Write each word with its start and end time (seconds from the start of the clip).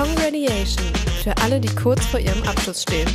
Congratulation 0.00 0.86
für 1.22 1.36
alle, 1.42 1.60
die 1.60 1.68
kurz 1.74 2.06
vor 2.06 2.18
ihrem 2.18 2.42
Abschluss 2.44 2.80
stehen. 2.84 3.06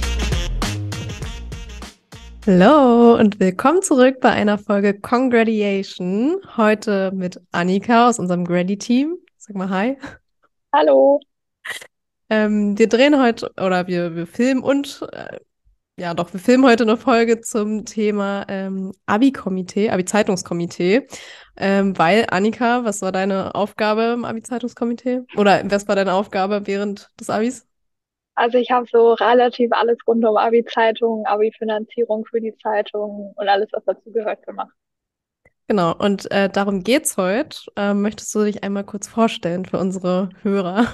Hallo 2.45 3.15
und 3.15 3.39
willkommen 3.39 3.81
zurück 3.81 4.19
bei 4.21 4.29
einer 4.29 4.59
Folge 4.59 4.93
Congratulation. 4.93 6.35
Heute 6.57 7.11
mit 7.11 7.41
Annika 7.51 8.07
aus 8.07 8.19
unserem 8.19 8.45
Grady-Team. 8.45 9.17
Sag 9.35 9.55
mal 9.55 9.71
Hi. 9.71 9.97
Hallo. 10.71 11.21
Ähm, 12.29 12.77
wir 12.77 12.87
drehen 12.87 13.19
heute 13.19 13.51
oder 13.59 13.87
wir, 13.87 14.15
wir 14.15 14.27
filmen 14.27 14.61
und 14.61 15.01
äh, 15.11 15.39
ja, 15.97 16.13
doch, 16.13 16.33
wir 16.33 16.39
filmen 16.39 16.65
heute 16.65 16.83
eine 16.83 16.97
Folge 16.97 17.39
zum 17.39 17.85
Thema 17.85 18.45
ähm, 18.49 18.91
Abi-Komitee, 19.05 19.89
Abi-Zeitungskomitee. 19.89 21.07
Ähm, 21.55 21.97
weil, 21.97 22.25
Annika, 22.29 22.83
was 22.83 23.01
war 23.01 23.13
deine 23.13 23.55
Aufgabe 23.55 24.13
im 24.13 24.25
Abi-Zeitungskomitee? 24.25 25.21
Oder 25.37 25.61
was 25.71 25.87
war 25.87 25.95
deine 25.95 26.13
Aufgabe 26.13 26.67
während 26.67 27.09
des 27.19 27.29
Abis? 27.29 27.65
Also 28.35 28.57
ich 28.57 28.69
habe 28.71 28.85
so 28.91 29.13
relativ 29.13 29.71
alles 29.71 29.97
rund 30.05 30.25
um 30.25 30.35
Abi-Zeitung, 30.35 31.25
Abi-Finanzierung 31.25 32.25
für 32.25 32.41
die 32.41 32.53
Zeitung 32.61 33.33
und 33.33 33.47
alles, 33.47 33.69
was 33.71 33.85
dazu 33.85 34.11
gehört, 34.11 34.45
gemacht. 34.45 34.73
Genau, 35.67 35.95
und 35.95 36.29
äh, 36.29 36.49
darum 36.49 36.83
geht's 36.83 37.15
heute. 37.15 37.57
Ähm, 37.77 38.01
möchtest 38.01 38.35
du 38.35 38.43
dich 38.43 38.63
einmal 38.63 38.83
kurz 38.83 39.07
vorstellen 39.07 39.65
für 39.65 39.79
unsere 39.79 40.29
Hörer? 40.43 40.87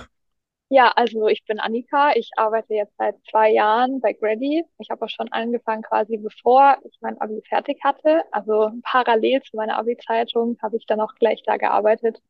Ja, 0.73 0.87
also 0.95 1.27
ich 1.27 1.43
bin 1.43 1.59
Annika. 1.59 2.13
Ich 2.15 2.29
arbeite 2.37 2.73
jetzt 2.73 2.95
seit 2.97 3.15
zwei 3.29 3.51
Jahren 3.51 3.99
bei 3.99 4.13
Grady. 4.13 4.63
Ich 4.79 4.89
habe 4.89 5.03
auch 5.03 5.09
schon 5.09 5.29
angefangen, 5.33 5.81
quasi 5.81 6.15
bevor 6.15 6.77
ich 6.85 6.97
mein 7.01 7.19
Abi 7.19 7.41
fertig 7.49 7.83
hatte. 7.83 8.23
Also 8.31 8.71
parallel 8.81 9.41
zu 9.41 9.57
meiner 9.57 9.77
Abi-Zeitung 9.77 10.57
habe 10.61 10.77
ich 10.77 10.85
dann 10.85 11.01
auch 11.01 11.13
gleich 11.15 11.43
da 11.45 11.57
gearbeitet. 11.57 12.21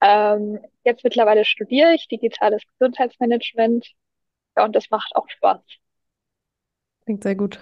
Ähm, 0.00 0.58
jetzt 0.84 1.04
mittlerweile 1.04 1.44
studiere 1.44 1.92
ich 1.92 2.08
digitales 2.08 2.62
Gesundheitsmanagement. 2.78 3.92
Ja, 4.56 4.64
und 4.64 4.74
das 4.74 4.88
macht 4.88 5.14
auch 5.14 5.28
Spaß. 5.28 5.60
Klingt 7.04 7.24
sehr 7.24 7.34
gut. 7.34 7.60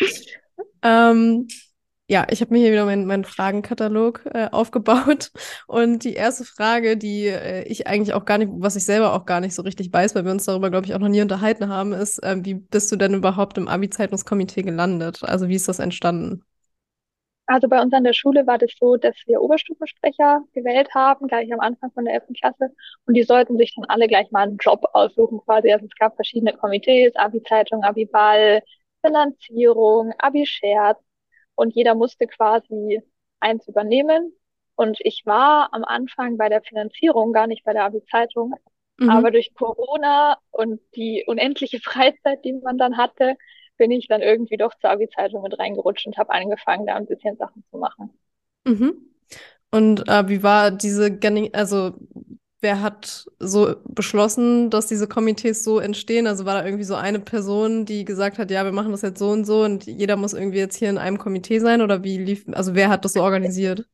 ähm, 0.82 1.48
ja, 2.10 2.26
ich 2.30 2.40
habe 2.40 2.54
mir 2.54 2.60
hier 2.60 2.72
wieder 2.72 2.86
meinen 2.86 3.06
mein 3.06 3.24
Fragenkatalog 3.24 4.22
äh, 4.32 4.48
aufgebaut. 4.50 5.30
Und 5.66 6.04
die 6.04 6.14
erste 6.14 6.44
Frage, 6.44 6.96
die 6.96 7.26
äh, 7.26 7.64
ich 7.64 7.86
eigentlich 7.86 8.14
auch 8.14 8.24
gar 8.24 8.38
nicht, 8.38 8.50
was 8.54 8.76
ich 8.76 8.84
selber 8.86 9.12
auch 9.12 9.26
gar 9.26 9.40
nicht 9.40 9.54
so 9.54 9.60
richtig 9.62 9.92
weiß, 9.92 10.14
weil 10.14 10.24
wir 10.24 10.32
uns 10.32 10.46
darüber, 10.46 10.70
glaube 10.70 10.86
ich, 10.86 10.94
auch 10.94 10.98
noch 10.98 11.08
nie 11.08 11.20
unterhalten 11.20 11.68
haben, 11.68 11.92
ist, 11.92 12.22
äh, 12.22 12.36
wie 12.42 12.54
bist 12.54 12.90
du 12.90 12.96
denn 12.96 13.12
überhaupt 13.12 13.58
im 13.58 13.68
Abi-Zeitungskomitee 13.68 14.62
gelandet? 14.62 15.22
Also 15.22 15.48
wie 15.48 15.54
ist 15.54 15.68
das 15.68 15.80
entstanden? 15.80 16.42
Also 17.44 17.68
bei 17.68 17.80
uns 17.80 17.92
an 17.92 18.04
der 18.04 18.14
Schule 18.14 18.46
war 18.46 18.58
das 18.58 18.70
so, 18.78 18.96
dass 18.96 19.14
wir 19.26 19.42
Oberstufensprecher 19.42 20.42
gewählt 20.54 20.94
haben, 20.94 21.28
gleich 21.28 21.52
am 21.52 21.60
Anfang 21.60 21.90
von 21.92 22.06
der 22.06 22.14
11. 22.14 22.24
Klasse. 22.38 22.74
Und 23.06 23.14
die 23.14 23.22
sollten 23.22 23.58
sich 23.58 23.74
dann 23.74 23.84
alle 23.86 24.06
gleich 24.06 24.30
mal 24.30 24.48
einen 24.48 24.56
Job 24.58 24.82
aussuchen 24.94 25.40
quasi. 25.44 25.72
Also 25.72 25.84
es 25.86 25.94
gab 25.98 26.14
verschiedene 26.14 26.54
Komitees, 26.54 27.14
Abi-Zeitung, 27.16 27.84
Abi-Ball, 27.84 28.62
Finanzierung, 29.02 30.12
Abi-Scherz 30.18 30.98
und 31.58 31.74
jeder 31.74 31.96
musste 31.96 32.28
quasi 32.28 33.02
eins 33.40 33.66
übernehmen. 33.66 34.32
Und 34.76 34.98
ich 35.00 35.22
war 35.24 35.74
am 35.74 35.82
Anfang 35.82 36.36
bei 36.36 36.48
der 36.48 36.62
Finanzierung, 36.62 37.32
gar 37.32 37.48
nicht 37.48 37.64
bei 37.64 37.72
der 37.72 37.84
Abi-Zeitung. 37.84 38.54
Mhm. 38.98 39.10
Aber 39.10 39.32
durch 39.32 39.52
Corona 39.54 40.38
und 40.52 40.80
die 40.94 41.24
unendliche 41.26 41.80
Freizeit, 41.82 42.44
die 42.44 42.52
man 42.52 42.78
dann 42.78 42.96
hatte, 42.96 43.34
bin 43.76 43.90
ich 43.90 44.06
dann 44.06 44.22
irgendwie 44.22 44.56
doch 44.56 44.72
zur 44.78 44.90
Abi-Zeitung 44.90 45.42
mit 45.42 45.58
reingerutscht 45.58 46.06
und 46.06 46.16
habe 46.16 46.30
angefangen, 46.30 46.86
da 46.86 46.94
ein 46.94 47.06
bisschen 47.06 47.36
Sachen 47.36 47.64
zu 47.72 47.78
machen. 47.78 48.16
Mhm. 48.64 49.10
Und 49.72 50.08
äh, 50.08 50.28
wie 50.28 50.44
war 50.44 50.70
diese, 50.70 51.18
also 51.54 51.94
wer 52.60 52.82
hat 52.82 53.26
so 53.38 53.76
beschlossen, 53.84 54.70
dass 54.70 54.86
diese 54.86 55.06
Komitees 55.08 55.64
so 55.64 55.78
entstehen? 55.78 56.26
Also 56.26 56.44
war 56.44 56.54
da 56.54 56.64
irgendwie 56.64 56.84
so 56.84 56.94
eine 56.94 57.20
Person, 57.20 57.84
die 57.84 58.04
gesagt 58.04 58.38
hat, 58.38 58.50
ja, 58.50 58.64
wir 58.64 58.72
machen 58.72 58.92
das 58.92 59.02
jetzt 59.02 59.18
so 59.18 59.30
und 59.30 59.44
so 59.44 59.62
und 59.62 59.86
jeder 59.86 60.16
muss 60.16 60.32
irgendwie 60.32 60.58
jetzt 60.58 60.76
hier 60.76 60.90
in 60.90 60.98
einem 60.98 61.18
Komitee 61.18 61.60
sein 61.60 61.82
oder 61.82 62.02
wie 62.02 62.18
lief, 62.18 62.44
also 62.52 62.74
wer 62.74 62.88
hat 62.88 63.04
das 63.04 63.12
so 63.12 63.22
organisiert? 63.22 63.86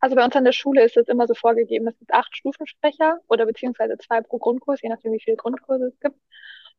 Also 0.00 0.14
bei 0.14 0.24
uns 0.24 0.36
an 0.36 0.44
der 0.44 0.52
Schule 0.52 0.84
ist 0.84 0.96
es 0.96 1.08
immer 1.08 1.26
so 1.26 1.34
vorgegeben, 1.34 1.88
es 1.88 1.98
gibt 1.98 2.12
acht 2.12 2.36
Stufensprecher 2.36 3.18
oder 3.28 3.46
beziehungsweise 3.46 3.96
zwei 3.98 4.20
pro 4.20 4.38
Grundkurs, 4.38 4.80
je 4.82 4.88
nachdem 4.88 5.12
wie 5.12 5.20
viele 5.20 5.36
Grundkurse 5.36 5.86
es 5.86 6.00
gibt. 6.00 6.16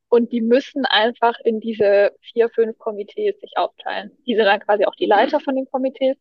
Und 0.09 0.31
die 0.31 0.41
müssen 0.41 0.85
einfach 0.85 1.35
in 1.43 1.59
diese 1.59 2.13
vier, 2.21 2.49
fünf 2.49 2.77
Komitees 2.79 3.39
sich 3.41 3.57
aufteilen. 3.57 4.11
Die 4.25 4.35
sind 4.35 4.45
dann 4.45 4.59
quasi 4.59 4.85
auch 4.85 4.95
die 4.95 5.05
Leiter 5.05 5.39
von 5.39 5.55
den 5.55 5.69
Komitees. 5.69 6.17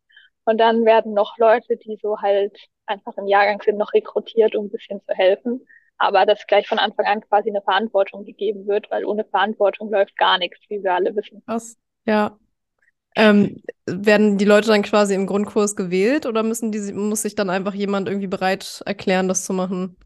Und 0.49 0.57
dann 0.57 0.87
werden 0.87 1.13
noch 1.13 1.37
Leute, 1.37 1.77
die 1.77 1.99
so 2.01 2.23
halt 2.23 2.57
einfach 2.87 3.15
im 3.19 3.27
Jahrgang 3.27 3.61
sind, 3.61 3.77
noch 3.77 3.93
rekrutiert, 3.93 4.57
um 4.57 4.65
ein 4.65 4.71
bisschen 4.71 4.99
zu 5.07 5.13
helfen. 5.13 5.67
Aber 5.99 6.25
dass 6.25 6.47
gleich 6.47 6.67
von 6.67 6.79
Anfang 6.79 7.05
an 7.05 7.21
quasi 7.21 7.51
eine 7.51 7.61
Verantwortung 7.61 8.25
gegeben 8.25 8.67
wird, 8.67 8.91
weil 8.91 9.05
ohne 9.05 9.27
Verantwortung 9.27 9.91
läuft 9.91 10.17
gar 10.17 10.39
nichts, 10.39 10.59
wie 10.71 10.83
wir 10.83 10.95
alle 10.95 11.15
wissen. 11.15 11.43
Was? 11.45 11.77
Ja. 12.07 12.39
Ähm, 13.15 13.61
werden 13.85 14.39
die 14.39 14.47
Leute 14.47 14.69
dann 14.69 14.81
quasi 14.81 15.15
im 15.15 15.27
Grundkurs 15.27 15.77
gewählt 15.77 16.25
oder 16.25 16.43
müssen 16.43 16.73
die, 16.73 16.95
muss 16.95 17.21
sich 17.21 17.35
dann 17.35 17.51
einfach 17.51 17.75
jemand 17.75 18.09
irgendwie 18.09 18.27
bereit 18.27 18.83
erklären, 18.87 19.29
das 19.29 19.45
zu 19.45 19.53
machen? 19.53 19.99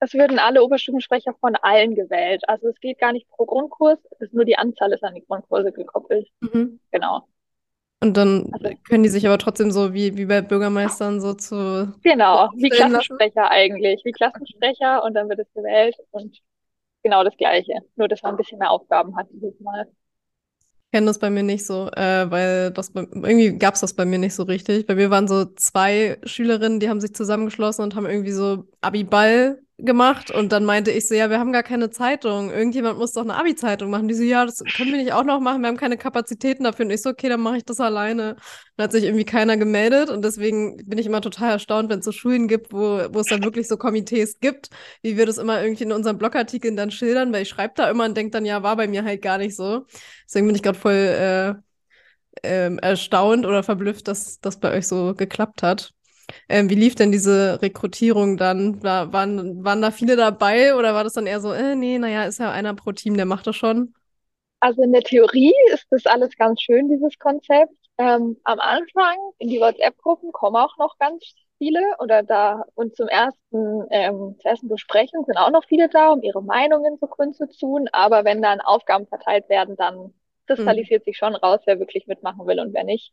Das 0.00 0.12
würden 0.12 0.38
alle 0.38 0.62
Oberstufensprecher 0.62 1.32
von 1.40 1.56
allen 1.56 1.94
gewählt. 1.94 2.42
Also 2.46 2.68
es 2.68 2.78
geht 2.80 2.98
gar 2.98 3.12
nicht 3.12 3.26
pro 3.30 3.46
Grundkurs, 3.46 3.98
es 4.10 4.20
ist 4.20 4.34
nur 4.34 4.44
die 4.44 4.58
Anzahl 4.58 4.92
ist 4.92 5.02
an 5.02 5.14
die 5.14 5.24
Grundkurse 5.24 5.72
gekoppelt. 5.72 6.28
Mhm. 6.42 6.78
Genau. 6.90 7.26
Und 8.00 8.16
dann 8.16 8.50
also, 8.52 8.76
können 8.88 9.02
die 9.02 9.08
sich 9.08 9.26
aber 9.26 9.38
trotzdem 9.38 9.72
so 9.72 9.92
wie, 9.92 10.16
wie 10.16 10.26
bei 10.26 10.40
Bürgermeistern 10.40 11.20
so 11.20 11.34
zu. 11.34 11.92
Genau, 12.02 12.48
wie 12.54 12.68
Klassensprecher 12.68 13.42
lassen. 13.42 13.52
eigentlich. 13.52 14.02
Wie 14.04 14.12
Klassensprecher 14.12 15.02
und 15.02 15.14
dann 15.14 15.28
wird 15.28 15.40
es 15.40 15.52
gewählt 15.52 15.96
und 16.12 16.38
genau 17.02 17.24
das 17.24 17.36
Gleiche. 17.36 17.72
Nur, 17.96 18.06
dass 18.06 18.22
man 18.22 18.34
ein 18.34 18.36
bisschen 18.36 18.58
mehr 18.58 18.70
Aufgaben 18.70 19.16
hat 19.16 19.26
dieses 19.32 19.58
Mal. 19.60 19.88
Ich 20.60 20.92
kenne 20.92 21.06
das 21.06 21.18
bei 21.18 21.28
mir 21.28 21.42
nicht 21.42 21.66
so, 21.66 21.90
äh, 21.90 22.30
weil 22.30 22.70
das 22.70 22.92
bei, 22.92 23.00
irgendwie 23.00 23.58
gab 23.58 23.74
es 23.74 23.80
das 23.80 23.94
bei 23.94 24.04
mir 24.04 24.18
nicht 24.18 24.34
so 24.34 24.44
richtig. 24.44 24.86
Bei 24.86 24.94
mir 24.94 25.10
waren 25.10 25.28
so 25.28 25.44
zwei 25.44 26.18
Schülerinnen, 26.24 26.80
die 26.80 26.88
haben 26.88 27.00
sich 27.00 27.14
zusammengeschlossen 27.14 27.82
und 27.82 27.94
haben 27.94 28.06
irgendwie 28.06 28.30
so 28.30 28.64
Abi-Ball 28.80 29.60
gemacht 29.78 30.32
und 30.32 30.50
dann 30.50 30.64
meinte 30.64 30.90
ich 30.90 31.06
so, 31.06 31.14
ja, 31.14 31.30
wir 31.30 31.38
haben 31.38 31.52
gar 31.52 31.62
keine 31.62 31.90
Zeitung. 31.90 32.50
Irgendjemand 32.50 32.98
muss 32.98 33.12
doch 33.12 33.22
eine 33.22 33.36
Abi-Zeitung 33.36 33.90
machen. 33.90 34.08
Die 34.08 34.14
so, 34.14 34.24
ja, 34.24 34.44
das 34.44 34.58
können 34.76 34.90
wir 34.90 34.98
nicht 34.98 35.12
auch 35.12 35.22
noch 35.22 35.38
machen. 35.40 35.60
Wir 35.62 35.68
haben 35.68 35.76
keine 35.76 35.96
Kapazitäten 35.96 36.64
dafür. 36.64 36.84
Und 36.84 36.90
ich 36.90 37.00
so, 37.02 37.10
okay, 37.10 37.28
dann 37.28 37.40
mache 37.40 37.58
ich 37.58 37.64
das 37.64 37.78
alleine. 37.78 38.36
Dann 38.76 38.84
hat 38.84 38.92
sich 38.92 39.04
irgendwie 39.04 39.24
keiner 39.24 39.56
gemeldet 39.56 40.10
und 40.10 40.24
deswegen 40.24 40.76
bin 40.84 40.98
ich 40.98 41.06
immer 41.06 41.20
total 41.20 41.52
erstaunt, 41.52 41.90
wenn 41.90 42.00
es 42.00 42.04
so 42.04 42.12
Schulen 42.12 42.48
gibt, 42.48 42.72
wo, 42.72 43.00
wo 43.12 43.20
es 43.20 43.26
dann 43.26 43.44
wirklich 43.44 43.68
so 43.68 43.76
Komitees 43.76 44.40
gibt, 44.40 44.70
wie 45.02 45.16
wir 45.16 45.26
das 45.26 45.38
immer 45.38 45.62
irgendwie 45.62 45.84
in 45.84 45.92
unseren 45.92 46.18
Blogartikeln 46.18 46.76
dann 46.76 46.90
schildern, 46.90 47.32
weil 47.32 47.42
ich 47.42 47.48
schreibe 47.48 47.74
da 47.76 47.88
immer 47.90 48.04
und 48.04 48.16
denke 48.16 48.32
dann, 48.32 48.44
ja, 48.44 48.62
war 48.64 48.76
bei 48.76 48.88
mir 48.88 49.04
halt 49.04 49.22
gar 49.22 49.38
nicht 49.38 49.54
so. 49.54 49.86
Deswegen 50.26 50.46
bin 50.46 50.56
ich 50.56 50.62
gerade 50.62 50.78
voll 50.78 50.92
äh, 50.94 51.54
äh, 52.42 52.76
erstaunt 52.78 53.46
oder 53.46 53.62
verblüfft, 53.62 54.08
dass 54.08 54.40
das 54.40 54.58
bei 54.60 54.76
euch 54.76 54.88
so 54.88 55.14
geklappt 55.14 55.62
hat. 55.62 55.94
Ähm, 56.48 56.70
wie 56.70 56.74
lief 56.74 56.94
denn 56.94 57.12
diese 57.12 57.60
Rekrutierung 57.62 58.36
dann? 58.36 58.82
War, 58.82 59.12
waren, 59.12 59.64
waren 59.64 59.82
da 59.82 59.90
viele 59.90 60.16
dabei 60.16 60.74
oder 60.74 60.94
war 60.94 61.04
das 61.04 61.14
dann 61.14 61.26
eher 61.26 61.40
so, 61.40 61.52
äh, 61.52 61.74
nee, 61.74 61.98
naja, 61.98 62.24
ist 62.24 62.38
ja 62.38 62.50
einer 62.50 62.74
pro 62.74 62.92
Team, 62.92 63.16
der 63.16 63.26
macht 63.26 63.46
das 63.46 63.56
schon? 63.56 63.94
Also 64.60 64.82
in 64.82 64.92
der 64.92 65.02
Theorie 65.02 65.54
ist 65.72 65.86
das 65.90 66.06
alles 66.06 66.36
ganz 66.36 66.60
schön, 66.60 66.88
dieses 66.88 67.18
Konzept. 67.18 67.74
Ähm, 67.98 68.36
am 68.44 68.60
Anfang 68.60 69.16
in 69.38 69.48
die 69.48 69.60
WhatsApp-Gruppen 69.60 70.32
kommen 70.32 70.56
auch 70.56 70.76
noch 70.78 70.98
ganz 70.98 71.34
viele 71.58 71.80
oder 71.98 72.22
da 72.22 72.64
und 72.74 72.96
zum 72.96 73.08
ersten, 73.08 73.84
ähm, 73.90 74.36
zur 74.40 74.50
ersten 74.50 74.68
Besprechung 74.68 75.24
sind 75.24 75.36
auch 75.36 75.50
noch 75.50 75.64
viele 75.64 75.88
da, 75.88 76.10
um 76.10 76.22
ihre 76.22 76.42
Meinungen 76.42 76.96
so 77.00 77.06
kundzutun. 77.06 77.88
Aber 77.92 78.24
wenn 78.24 78.40
dann 78.42 78.60
Aufgaben 78.60 79.06
verteilt 79.06 79.48
werden, 79.48 79.76
dann 79.76 80.14
kristallisiert 80.46 81.02
mhm. 81.02 81.10
sich 81.10 81.16
schon 81.16 81.34
raus, 81.34 81.60
wer 81.66 81.78
wirklich 81.78 82.06
mitmachen 82.06 82.46
will 82.46 82.60
und 82.60 82.72
wer 82.72 82.84
nicht. 82.84 83.12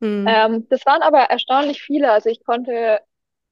Mhm. 0.00 0.26
Ähm, 0.28 0.66
das 0.68 0.84
waren 0.86 1.02
aber 1.02 1.20
erstaunlich 1.20 1.82
viele. 1.82 2.10
Also 2.12 2.28
ich 2.30 2.44
konnte 2.44 3.00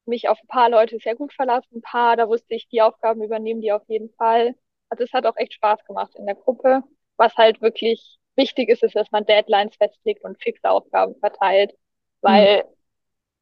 mich 0.05 0.29
auf 0.29 0.39
ein 0.41 0.47
paar 0.47 0.69
Leute 0.69 0.97
sehr 0.99 1.15
gut 1.15 1.33
verlassen. 1.33 1.77
Ein 1.77 1.81
paar, 1.81 2.15
da 2.15 2.27
wusste 2.27 2.55
ich, 2.55 2.67
die 2.69 2.81
Aufgaben 2.81 3.21
übernehmen 3.21 3.61
die 3.61 3.71
auf 3.71 3.83
jeden 3.87 4.11
Fall. 4.15 4.55
Also 4.89 5.03
es 5.03 5.13
hat 5.13 5.25
auch 5.25 5.35
echt 5.37 5.53
Spaß 5.53 5.83
gemacht 5.85 6.15
in 6.15 6.25
der 6.25 6.35
Gruppe. 6.35 6.83
Was 7.17 7.35
halt 7.35 7.61
wirklich 7.61 8.17
wichtig 8.35 8.69
ist, 8.69 8.83
ist, 8.83 8.95
dass 8.95 9.11
man 9.11 9.25
Deadlines 9.25 9.75
festlegt 9.75 10.23
und 10.23 10.41
fixe 10.41 10.69
Aufgaben 10.69 11.15
verteilt. 11.19 11.73
Weil 12.21 12.63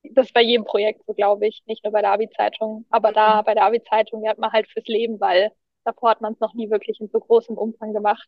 mhm. 0.03 0.09
das 0.15 0.31
bei 0.33 0.41
jedem 0.41 0.65
Projekt 0.65 1.03
so, 1.05 1.13
glaube 1.13 1.47
ich, 1.47 1.61
nicht 1.65 1.83
nur 1.83 1.93
bei 1.93 2.01
der 2.01 2.11
Abi-Zeitung. 2.11 2.85
Aber 2.89 3.11
da 3.11 3.41
bei 3.43 3.53
der 3.53 3.65
Abi-Zeitung 3.65 4.23
die 4.23 4.29
hat 4.29 4.39
man 4.39 4.51
halt 4.51 4.67
fürs 4.69 4.87
Leben, 4.87 5.19
weil 5.19 5.51
davor 5.83 6.09
hat 6.11 6.21
man 6.21 6.33
es 6.33 6.39
noch 6.39 6.53
nie 6.55 6.69
wirklich 6.71 6.99
in 7.01 7.09
so 7.09 7.19
großem 7.19 7.57
Umfang 7.57 7.93
gemacht. 7.93 8.27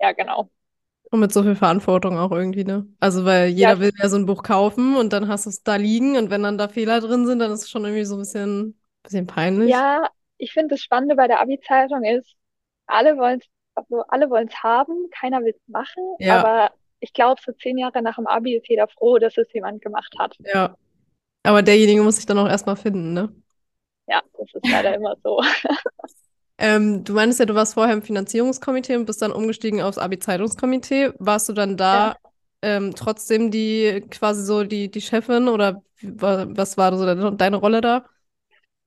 Ja, 0.00 0.12
genau. 0.12 0.50
Und 1.10 1.20
mit 1.20 1.32
so 1.32 1.42
viel 1.42 1.54
Verantwortung 1.54 2.18
auch 2.18 2.32
irgendwie, 2.32 2.64
ne? 2.64 2.86
Also, 2.98 3.24
weil 3.24 3.48
jeder 3.48 3.74
ja. 3.74 3.80
will 3.80 3.92
ja 3.96 4.08
so 4.08 4.16
ein 4.16 4.26
Buch 4.26 4.42
kaufen 4.42 4.96
und 4.96 5.12
dann 5.12 5.28
hast 5.28 5.46
du 5.46 5.50
es 5.50 5.62
da 5.62 5.76
liegen 5.76 6.16
und 6.16 6.30
wenn 6.30 6.42
dann 6.42 6.58
da 6.58 6.68
Fehler 6.68 7.00
drin 7.00 7.26
sind, 7.26 7.38
dann 7.38 7.52
ist 7.52 7.62
es 7.62 7.70
schon 7.70 7.84
irgendwie 7.84 8.04
so 8.04 8.16
ein 8.16 8.20
bisschen, 8.20 8.80
bisschen 9.02 9.26
peinlich. 9.26 9.70
Ja, 9.70 10.08
ich 10.38 10.52
finde 10.52 10.74
das 10.74 10.80
Spannende 10.80 11.14
bei 11.14 11.28
der 11.28 11.40
Abi-Zeitung 11.40 12.04
ist, 12.04 12.34
alle 12.86 13.16
wollen 13.16 13.38
es 13.40 13.46
also 13.76 14.04
alle 14.08 14.30
wollen 14.30 14.48
es 14.48 14.62
haben, 14.62 15.10
keiner 15.10 15.40
will 15.40 15.54
es 15.56 15.68
machen, 15.68 16.02
ja. 16.20 16.38
aber 16.38 16.74
ich 17.00 17.12
glaube, 17.12 17.40
so 17.44 17.52
zehn 17.52 17.76
Jahre 17.76 18.02
nach 18.02 18.16
dem 18.16 18.26
Abi 18.26 18.56
ist 18.56 18.68
jeder 18.68 18.88
froh, 18.88 19.18
dass 19.18 19.36
es 19.36 19.52
jemand 19.52 19.82
gemacht 19.82 20.14
hat. 20.18 20.36
Ja. 20.40 20.76
Aber 21.42 21.62
derjenige 21.62 22.02
muss 22.02 22.16
sich 22.16 22.26
dann 22.26 22.38
auch 22.38 22.48
erstmal 22.48 22.76
finden, 22.76 23.12
ne? 23.12 23.34
Ja, 24.06 24.22
das 24.38 24.54
ist 24.54 24.70
leider 24.70 24.94
immer 24.94 25.16
so. 25.22 25.42
Ähm, 26.58 27.02
du 27.04 27.14
meinst 27.14 27.40
ja, 27.40 27.46
du 27.46 27.54
warst 27.54 27.74
vorher 27.74 27.94
im 27.94 28.02
Finanzierungskomitee 28.02 28.96
und 28.96 29.06
bist 29.06 29.22
dann 29.22 29.32
umgestiegen 29.32 29.80
aufs 29.82 29.98
Abi-Zeitungskomitee. 29.98 31.12
Warst 31.18 31.48
du 31.48 31.52
dann 31.52 31.76
da 31.76 32.14
Ja. 32.14 32.18
ähm, 32.62 32.94
trotzdem 32.94 33.50
die 33.50 34.02
quasi 34.10 34.44
so 34.44 34.62
die, 34.64 34.90
die 34.90 35.00
Chefin 35.00 35.48
oder 35.48 35.82
was 36.02 36.76
war 36.76 36.96
so 36.96 37.04
deine, 37.06 37.32
deine 37.36 37.56
Rolle 37.56 37.80
da? 37.80 38.08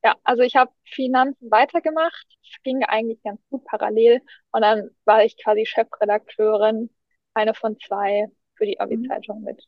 Ja, 0.03 0.15
also 0.23 0.43
ich 0.43 0.55
habe 0.55 0.71
Finanzen 0.85 1.51
weitergemacht. 1.51 2.25
Es 2.43 2.61
ging 2.63 2.83
eigentlich 2.83 3.21
ganz 3.23 3.41
gut 3.49 3.63
parallel. 3.65 4.21
Und 4.51 4.61
dann 4.61 4.89
war 5.05 5.23
ich 5.23 5.37
quasi 5.43 5.65
Chefredakteurin, 5.65 6.89
eine 7.33 7.53
von 7.53 7.77
zwei 7.79 8.27
für 8.55 8.65
die 8.65 8.79
Mhm. 8.79 9.17
Abi-Zeitung 9.19 9.43
mit. 9.43 9.67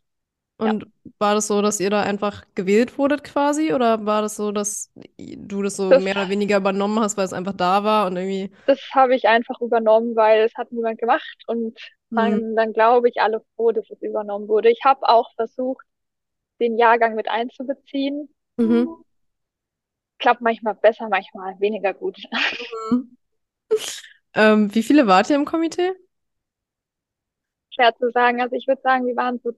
Ja, 0.64 0.74
Und 0.74 0.88
war 1.20 1.36
das 1.36 1.48
so, 1.48 1.62
dass 1.62 1.80
ihr 1.80 1.90
da 1.90 2.02
einfach 2.04 2.44
gewählt 2.56 2.98
wurdet 2.98 3.24
quasi? 3.24 3.74
Oder 3.74 4.06
war 4.06 4.22
das 4.22 4.36
so, 4.36 4.52
dass 4.52 4.92
du 5.18 5.62
das 5.64 5.78
so 5.78 5.94
das, 5.94 6.04
mehr 6.04 6.14
oder 6.16 6.30
weniger 6.30 6.58
übernommen 6.58 7.00
hast, 7.00 7.16
weil 7.18 7.26
es 7.26 7.34
einfach 7.34 7.54
da 7.54 7.84
war 7.86 8.08
und 8.08 8.18
irgendwie. 8.18 8.52
das 8.66 8.80
habe 8.94 9.16
ich 9.16 9.28
einfach 9.28 9.60
übernommen, 9.62 10.16
weil 10.16 10.42
es 10.46 10.54
hat 10.56 10.72
niemand 10.72 11.00
gemacht 11.00 11.44
und 11.48 11.78
Mhm. 12.12 12.40
waren 12.40 12.56
dann, 12.56 12.74
glaube 12.74 13.10
ich, 13.10 13.22
alle 13.22 13.42
froh, 13.56 13.72
dass 13.72 13.90
es 13.90 14.02
übernommen 14.02 14.48
wurde. 14.48 14.70
Ich 14.72 14.82
habe 14.86 15.08
auch 15.08 15.34
versucht, 15.36 15.86
den 16.62 16.78
Jahrgang 16.78 17.16
mit 17.16 17.30
einzubeziehen. 17.30 18.30
Mhm. 18.58 19.00
Klappt 20.20 20.40
manchmal 20.42 20.76
besser, 20.76 21.10
manchmal 21.10 21.60
weniger 21.60 21.94
gut. 21.94 22.16
Mhm. 22.92 23.18
Ähm, 24.34 24.74
wie 24.76 24.84
viele 24.84 25.08
wart 25.08 25.30
ihr 25.30 25.36
im 25.36 25.46
Komitee? 25.46 25.92
Schwer 27.74 27.96
zu 27.98 28.12
sagen. 28.12 28.42
Also 28.42 28.56
ich 28.56 28.68
würde 28.68 28.82
sagen, 28.82 29.06
wir 29.08 29.16
waren 29.16 29.40
so 29.44 29.52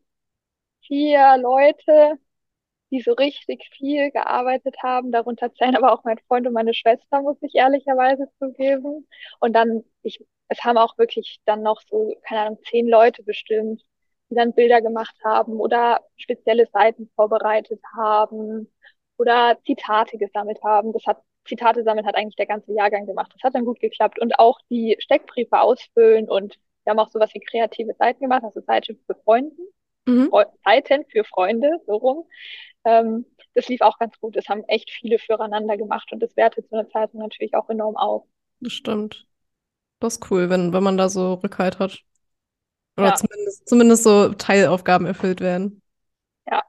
vier 0.87 1.37
Leute, 1.37 2.17
die 2.91 3.01
so 3.01 3.13
richtig 3.13 3.69
viel 3.77 4.11
gearbeitet 4.11 4.75
haben. 4.83 5.11
Darunter 5.11 5.53
zählen 5.53 5.75
aber 5.75 5.93
auch 5.93 6.03
mein 6.03 6.19
Freund 6.27 6.47
und 6.47 6.53
meine 6.53 6.73
Schwester, 6.73 7.21
muss 7.21 7.37
ich 7.41 7.55
ehrlicherweise 7.55 8.29
zugeben. 8.39 9.07
Und 9.39 9.53
dann, 9.53 9.83
ich, 10.03 10.23
es 10.49 10.63
haben 10.63 10.77
auch 10.77 10.97
wirklich 10.97 11.39
dann 11.45 11.63
noch 11.63 11.81
so, 11.89 12.15
keine 12.23 12.41
Ahnung, 12.41 12.59
zehn 12.69 12.87
Leute 12.87 13.23
bestimmt, 13.23 13.83
die 14.29 14.35
dann 14.35 14.53
Bilder 14.53 14.81
gemacht 14.81 15.15
haben 15.23 15.59
oder 15.59 16.01
spezielle 16.17 16.67
Seiten 16.73 17.09
vorbereitet 17.15 17.81
haben 17.95 18.71
oder 19.17 19.57
Zitate 19.65 20.17
gesammelt 20.17 20.61
haben. 20.63 20.93
Das 20.93 21.05
hat, 21.05 21.21
Zitate 21.45 21.83
sammeln 21.83 22.05
hat 22.05 22.15
eigentlich 22.15 22.35
der 22.35 22.45
ganze 22.47 22.73
Jahrgang 22.73 23.05
gemacht. 23.05 23.31
Das 23.33 23.43
hat 23.43 23.55
dann 23.55 23.65
gut 23.65 23.79
geklappt. 23.79 24.19
Und 24.19 24.39
auch 24.39 24.59
die 24.69 24.95
Steckbriefe 24.99 25.59
ausfüllen 25.61 26.29
und 26.29 26.57
wir 26.83 26.91
haben 26.91 26.99
auch 26.99 27.09
sowas 27.09 27.33
wie 27.33 27.39
kreative 27.39 27.93
Seiten 27.97 28.21
gemacht, 28.21 28.43
also 28.43 28.61
Seiten 28.61 28.99
für 29.05 29.15
Freunden, 29.23 29.61
Mhm. 30.11 30.29
Freu 30.29 30.45
Seiten 30.65 31.05
für 31.11 31.23
Freunde, 31.23 31.69
so 31.87 31.93
rum. 31.95 32.27
Ähm, 32.85 33.25
das 33.55 33.67
lief 33.69 33.81
auch 33.81 33.99
ganz 33.99 34.19
gut. 34.19 34.35
Das 34.35 34.47
haben 34.49 34.63
echt 34.65 34.91
viele 34.91 35.19
füreinander 35.19 35.77
gemacht 35.77 36.11
und 36.13 36.21
das 36.21 36.35
wertet 36.37 36.69
so 36.69 36.77
eine 36.77 36.89
Zeitung 36.89 37.21
natürlich 37.21 37.55
auch 37.55 37.69
enorm 37.69 37.97
auf. 37.97 38.25
Das 38.59 38.73
stimmt. 38.73 39.27
Das 39.99 40.15
ist 40.15 40.31
cool, 40.31 40.49
wenn, 40.49 40.73
wenn 40.73 40.83
man 40.83 40.97
da 40.97 41.09
so 41.09 41.35
Rückhalt 41.35 41.79
hat. 41.79 42.03
Oder 42.97 43.13
Ja, 43.13 43.15
zumindest, 43.15 43.67
zumindest 43.69 44.03
so 44.03 44.33
Teilaufgaben 44.33 45.05
erfüllt 45.07 45.41
werden. 45.41 45.81
ja. 46.45 46.61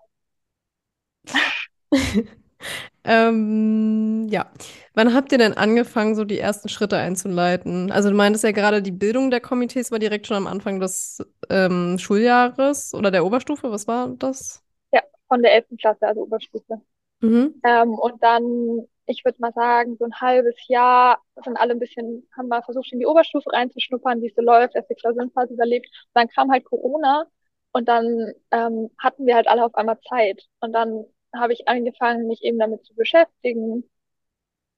Ähm, 3.04 4.28
ja. 4.30 4.50
Wann 4.94 5.14
habt 5.14 5.32
ihr 5.32 5.38
denn 5.38 5.54
angefangen, 5.54 6.14
so 6.14 6.24
die 6.24 6.38
ersten 6.38 6.68
Schritte 6.68 6.96
einzuleiten? 6.96 7.90
Also 7.90 8.10
du 8.10 8.14
meintest 8.14 8.44
ja 8.44 8.52
gerade, 8.52 8.82
die 8.82 8.92
Bildung 8.92 9.30
der 9.30 9.40
Komitees 9.40 9.90
war 9.90 9.98
direkt 9.98 10.26
schon 10.26 10.36
am 10.36 10.46
Anfang 10.46 10.80
des 10.80 11.24
ähm, 11.48 11.98
Schuljahres 11.98 12.94
oder 12.94 13.10
der 13.10 13.24
Oberstufe. 13.24 13.70
Was 13.70 13.88
war 13.88 14.08
das? 14.18 14.62
Ja, 14.92 15.02
von 15.28 15.42
der 15.42 15.54
elften 15.54 15.76
Klasse, 15.76 16.06
also 16.06 16.22
Oberstufe. 16.22 16.80
Mhm. 17.20 17.60
Ähm, 17.64 17.90
und 17.94 18.22
dann, 18.22 18.86
ich 19.06 19.24
würde 19.24 19.38
mal 19.40 19.52
sagen, 19.52 19.96
so 19.98 20.04
ein 20.04 20.20
halbes 20.20 20.56
Jahr 20.68 21.20
sind 21.42 21.56
alle 21.56 21.72
ein 21.72 21.78
bisschen, 21.80 22.28
haben 22.36 22.48
mal 22.48 22.62
versucht, 22.62 22.92
in 22.92 23.00
die 23.00 23.06
Oberstufe 23.06 23.50
reinzuschnuppern, 23.52 24.20
wie 24.20 24.28
es 24.28 24.34
so 24.34 24.42
läuft, 24.42 24.74
erst 24.74 24.90
die 24.90 24.94
Klausurenphase 24.94 25.54
überlebt. 25.54 25.86
Und 25.86 26.20
dann 26.20 26.28
kam 26.28 26.50
halt 26.50 26.64
Corona 26.64 27.24
und 27.72 27.88
dann 27.88 28.32
ähm, 28.50 28.90
hatten 28.98 29.26
wir 29.26 29.36
halt 29.36 29.48
alle 29.48 29.64
auf 29.64 29.74
einmal 29.74 29.98
Zeit. 30.08 30.42
Und 30.60 30.72
dann 30.72 31.04
habe 31.34 31.52
ich 31.52 31.68
angefangen, 31.68 32.26
mich 32.28 32.42
eben 32.42 32.58
damit 32.58 32.84
zu 32.84 32.94
beschäftigen, 32.94 33.84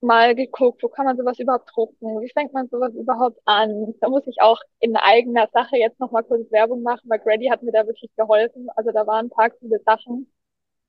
mal 0.01 0.35
geguckt, 0.35 0.83
wo 0.83 0.89
kann 0.89 1.05
man 1.05 1.17
sowas 1.17 1.39
überhaupt 1.39 1.71
drucken, 1.75 2.21
wie 2.21 2.29
fängt 2.31 2.53
man 2.53 2.69
sowas 2.69 2.93
überhaupt 2.95 3.39
an. 3.45 3.93
Da 4.01 4.09
muss 4.09 4.27
ich 4.27 4.41
auch 4.41 4.59
in 4.79 4.95
eigener 4.97 5.47
Sache 5.53 5.77
jetzt 5.77 5.99
nochmal 5.99 6.23
kurz 6.23 6.51
Werbung 6.51 6.83
machen, 6.83 7.09
weil 7.09 7.19
Grady 7.19 7.47
hat 7.47 7.63
mir 7.63 7.71
da 7.71 7.87
wirklich 7.87 8.11
geholfen. 8.15 8.69
Also 8.75 8.91
da 8.91 9.07
waren 9.07 9.27
ein 9.27 9.29
paar 9.29 9.49
coole 9.51 9.79
Sachen 9.85 10.31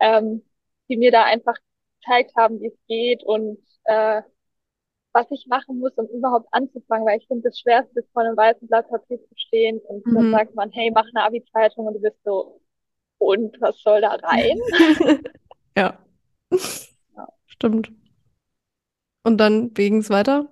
ähm, 0.00 0.42
die 0.90 0.96
mir 0.98 1.12
da 1.12 1.24
einfach 1.24 1.56
gezeigt 2.00 2.34
haben, 2.36 2.60
wie 2.60 2.68
es 2.68 2.78
geht 2.88 3.24
und 3.24 3.58
äh, 3.84 4.22
was 5.12 5.26
ich 5.30 5.46
machen 5.46 5.78
muss, 5.80 5.92
um 5.96 6.06
überhaupt 6.08 6.48
anzufangen, 6.52 7.06
weil 7.06 7.18
ich 7.18 7.26
finde, 7.26 7.48
das 7.48 7.58
Schwerste 7.58 8.00
ist, 8.00 8.12
vor 8.12 8.22
einem 8.22 8.36
weißen 8.36 8.68
Blatt 8.68 8.88
Papier 8.88 9.18
zu 9.22 9.34
stehen 9.36 9.78
und 9.80 10.06
dann 10.14 10.28
Mhm. 10.28 10.30
sagt 10.30 10.54
man, 10.54 10.70
hey, 10.72 10.90
mach 10.94 11.06
eine 11.14 11.24
Abi-Zeitung 11.24 11.86
und 11.86 11.94
du 11.94 12.00
bist 12.00 12.18
so, 12.24 12.60
und 13.18 13.60
was 13.60 13.80
soll 13.82 14.00
da 14.02 14.10
rein? 14.14 14.58
Ja, 15.76 15.98
Ja. 17.16 17.26
stimmt. 17.46 17.90
Und 19.24 19.36
dann 19.38 19.74
ging 19.74 19.98
es 19.98 20.08
weiter? 20.10 20.48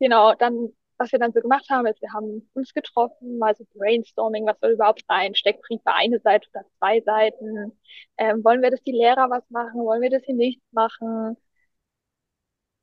Genau, 0.00 0.34
dann, 0.34 0.70
was 0.98 1.12
wir 1.12 1.18
dann 1.18 1.32
so 1.32 1.40
gemacht 1.40 1.68
haben, 1.70 1.86
ist, 1.86 2.00
wir 2.02 2.12
haben 2.12 2.48
uns 2.54 2.74
getroffen, 2.74 3.38
mal 3.38 3.54
so 3.54 3.64
Brainstorming, 3.74 4.46
was 4.46 4.58
soll 4.60 4.72
überhaupt 4.72 5.04
rein? 5.08 5.34
Steckbriefe 5.34 5.86
eine 5.94 6.18
Seite 6.20 6.48
oder 6.52 6.64
zwei 6.78 7.00
Seiten? 7.02 7.78
Ähm, 8.18 8.44
wollen 8.44 8.62
wir, 8.62 8.70
dass 8.70 8.82
die 8.82 8.92
Lehrer 8.92 9.30
was 9.30 9.48
machen? 9.50 9.80
Wollen 9.84 10.02
wir, 10.02 10.10
dass 10.10 10.22
sie 10.24 10.32
nichts 10.34 10.62
machen? 10.72 11.36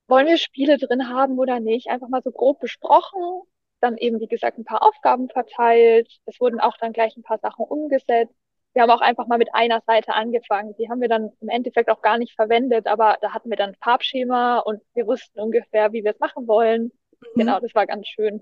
wollen 0.08 0.28
wir 0.28 0.38
Spiele 0.38 0.78
drin 0.78 1.08
haben 1.10 1.38
oder 1.40 1.60
nicht? 1.60 1.88
Einfach 1.90 2.10
mal 2.10 2.22
so 2.24 2.32
grob 2.32 2.60
besprochen, 2.60 3.42
dann 3.82 3.98
eben, 3.98 4.20
wie 4.20 4.28
gesagt, 4.28 4.58
ein 4.58 4.66
paar 4.66 4.84
Aufgaben 4.84 5.30
verteilt. 5.30 6.10
Es 6.26 6.40
wurden 6.40 6.60
auch 6.60 6.78
dann 6.78 6.94
gleich 6.94 7.16
ein 7.18 7.24
paar 7.24 7.40
Sachen 7.40 7.66
umgesetzt. 7.66 8.34
Wir 8.80 8.84
haben 8.84 8.92
auch 8.92 9.02
einfach 9.02 9.28
mal 9.28 9.38
mit 9.38 9.54
einer 9.54 9.82
Seite 9.86 10.14
angefangen. 10.14 10.74
Die 10.80 10.90
haben 10.90 11.02
wir 11.02 11.10
dann 11.10 11.34
im 11.42 11.50
Endeffekt 11.50 11.90
auch 11.90 12.02
gar 12.02 12.18
nicht 12.18 12.34
verwendet, 12.34 12.88
aber 12.88 13.18
da 13.20 13.34
hatten 13.34 13.50
wir 13.50 13.58
dann 13.58 13.72
ein 13.72 13.76
Farbschema 13.84 14.60
und 14.60 14.82
wir 14.94 15.06
wussten 15.06 15.38
ungefähr, 15.38 15.92
wie 15.92 16.02
wir 16.06 16.12
es 16.12 16.20
machen 16.22 16.48
wollen. 16.48 16.84
Mhm. 17.20 17.40
Genau, 17.40 17.60
das 17.60 17.76
war 17.76 17.86
ganz 17.86 18.08
schön. 18.08 18.40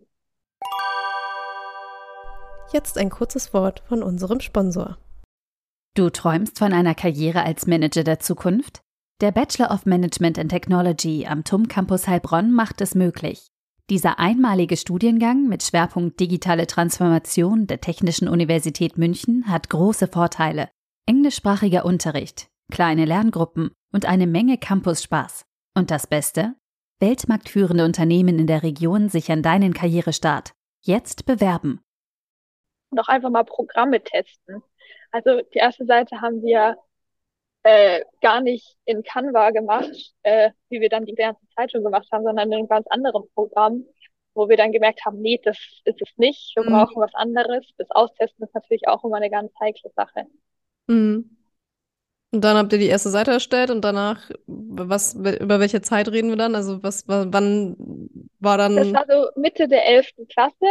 Jetzt 2.71 2.99
ein 2.99 3.09
kurzes 3.09 3.51
Wort 3.55 3.81
von 3.87 4.03
unserem 4.03 4.39
Sponsor. 4.39 4.99
Du 5.95 6.11
träumst 6.11 6.59
von 6.59 6.71
einer 6.71 6.93
Karriere 6.93 7.41
als 7.41 7.65
Manager 7.65 8.03
der 8.03 8.19
Zukunft? 8.19 8.81
Der 9.21 9.31
Bachelor 9.31 9.71
of 9.71 9.87
Management 9.87 10.37
and 10.37 10.51
Technology 10.51 11.25
am 11.25 11.45
TUM 11.45 11.67
Campus 11.67 12.07
Heilbronn 12.07 12.51
macht 12.51 12.79
es 12.81 12.93
möglich. 12.93 13.47
Dieser 13.89 14.19
einmalige 14.19 14.75
Studiengang 14.75 15.47
mit 15.47 15.63
Schwerpunkt 15.63 16.19
digitale 16.19 16.67
Transformation 16.67 17.67
der 17.67 17.79
Technischen 17.79 18.27
Universität 18.27 18.97
München 18.97 19.45
hat 19.47 19.69
große 19.69 20.09
Vorteile. 20.09 20.67
Englischsprachiger 21.05 21.85
Unterricht, 21.85 22.49
kleine 22.69 23.05
Lerngruppen 23.05 23.71
und 23.93 24.05
eine 24.05 24.27
Menge 24.27 24.57
Campus-Spaß. 24.57 25.45
Und 25.73 25.89
das 25.89 26.05
Beste? 26.05 26.55
Weltmarktführende 26.99 27.85
Unternehmen 27.85 28.39
in 28.39 28.47
der 28.47 28.61
Region 28.61 29.07
sichern 29.07 29.41
deinen 29.41 29.73
Karrierestart. 29.73 30.51
Jetzt 30.81 31.25
bewerben. 31.25 31.79
Auch 32.97 33.07
einfach 33.07 33.29
mal 33.29 33.45
Programme 33.45 34.03
testen. 34.03 34.63
Also 35.11 35.39
die 35.53 35.59
erste 35.59 35.85
Seite 35.85 36.19
haben 36.19 36.41
wir 36.41 36.75
äh, 37.67 38.01
gar 38.21 38.41
nicht 38.41 38.77
in 38.85 39.03
Canva 39.03 39.51
gemacht, 39.51 40.13
äh, 40.23 40.51
wie 40.69 40.81
wir 40.81 40.89
dann 40.89 41.05
die 41.05 41.15
ganze 41.15 41.41
Zeitung 41.55 41.83
gemacht 41.83 42.07
haben, 42.11 42.23
sondern 42.23 42.47
in 42.51 42.57
einem 42.59 42.67
ganz 42.67 42.87
anderen 42.89 43.23
Programm, 43.33 43.85
wo 44.35 44.47
wir 44.49 44.57
dann 44.57 44.71
gemerkt 44.71 45.05
haben, 45.05 45.21
nee, 45.21 45.39
das 45.43 45.57
ist 45.85 46.01
es 46.01 46.09
nicht, 46.17 46.55
wir 46.55 46.63
Mhm. 46.63 46.69
brauchen 46.71 47.01
was 47.01 47.13
anderes. 47.15 47.65
Das 47.77 47.89
Austesten 47.91 48.43
ist 48.45 48.53
natürlich 48.55 48.87
auch 48.87 49.03
immer 49.03 49.17
eine 49.17 49.29
ganz 49.29 49.51
heikle 49.59 49.91
Sache. 49.95 50.27
Mhm. 50.87 51.29
Und 52.31 52.43
dann 52.43 52.57
habt 52.57 52.73
ihr 52.73 52.79
die 52.79 52.87
erste 52.87 53.09
Seite 53.09 53.31
erstellt 53.31 53.71
und 53.71 53.81
danach, 53.81 54.29
was, 54.47 55.13
über 55.15 55.59
welche 55.59 55.81
Zeit 55.81 56.09
reden 56.09 56.29
wir 56.29 56.35
dann? 56.35 56.55
Also 56.55 56.83
was, 56.83 57.07
wa- 57.07 57.25
wann 57.29 57.75
war 58.39 58.57
Das 58.57 58.87
dann, 58.87 58.93
war 58.93 59.05
so 59.07 59.29
Mitte 59.39 59.67
der 59.67 59.85
elften 59.87 60.27
Klasse, 60.27 60.65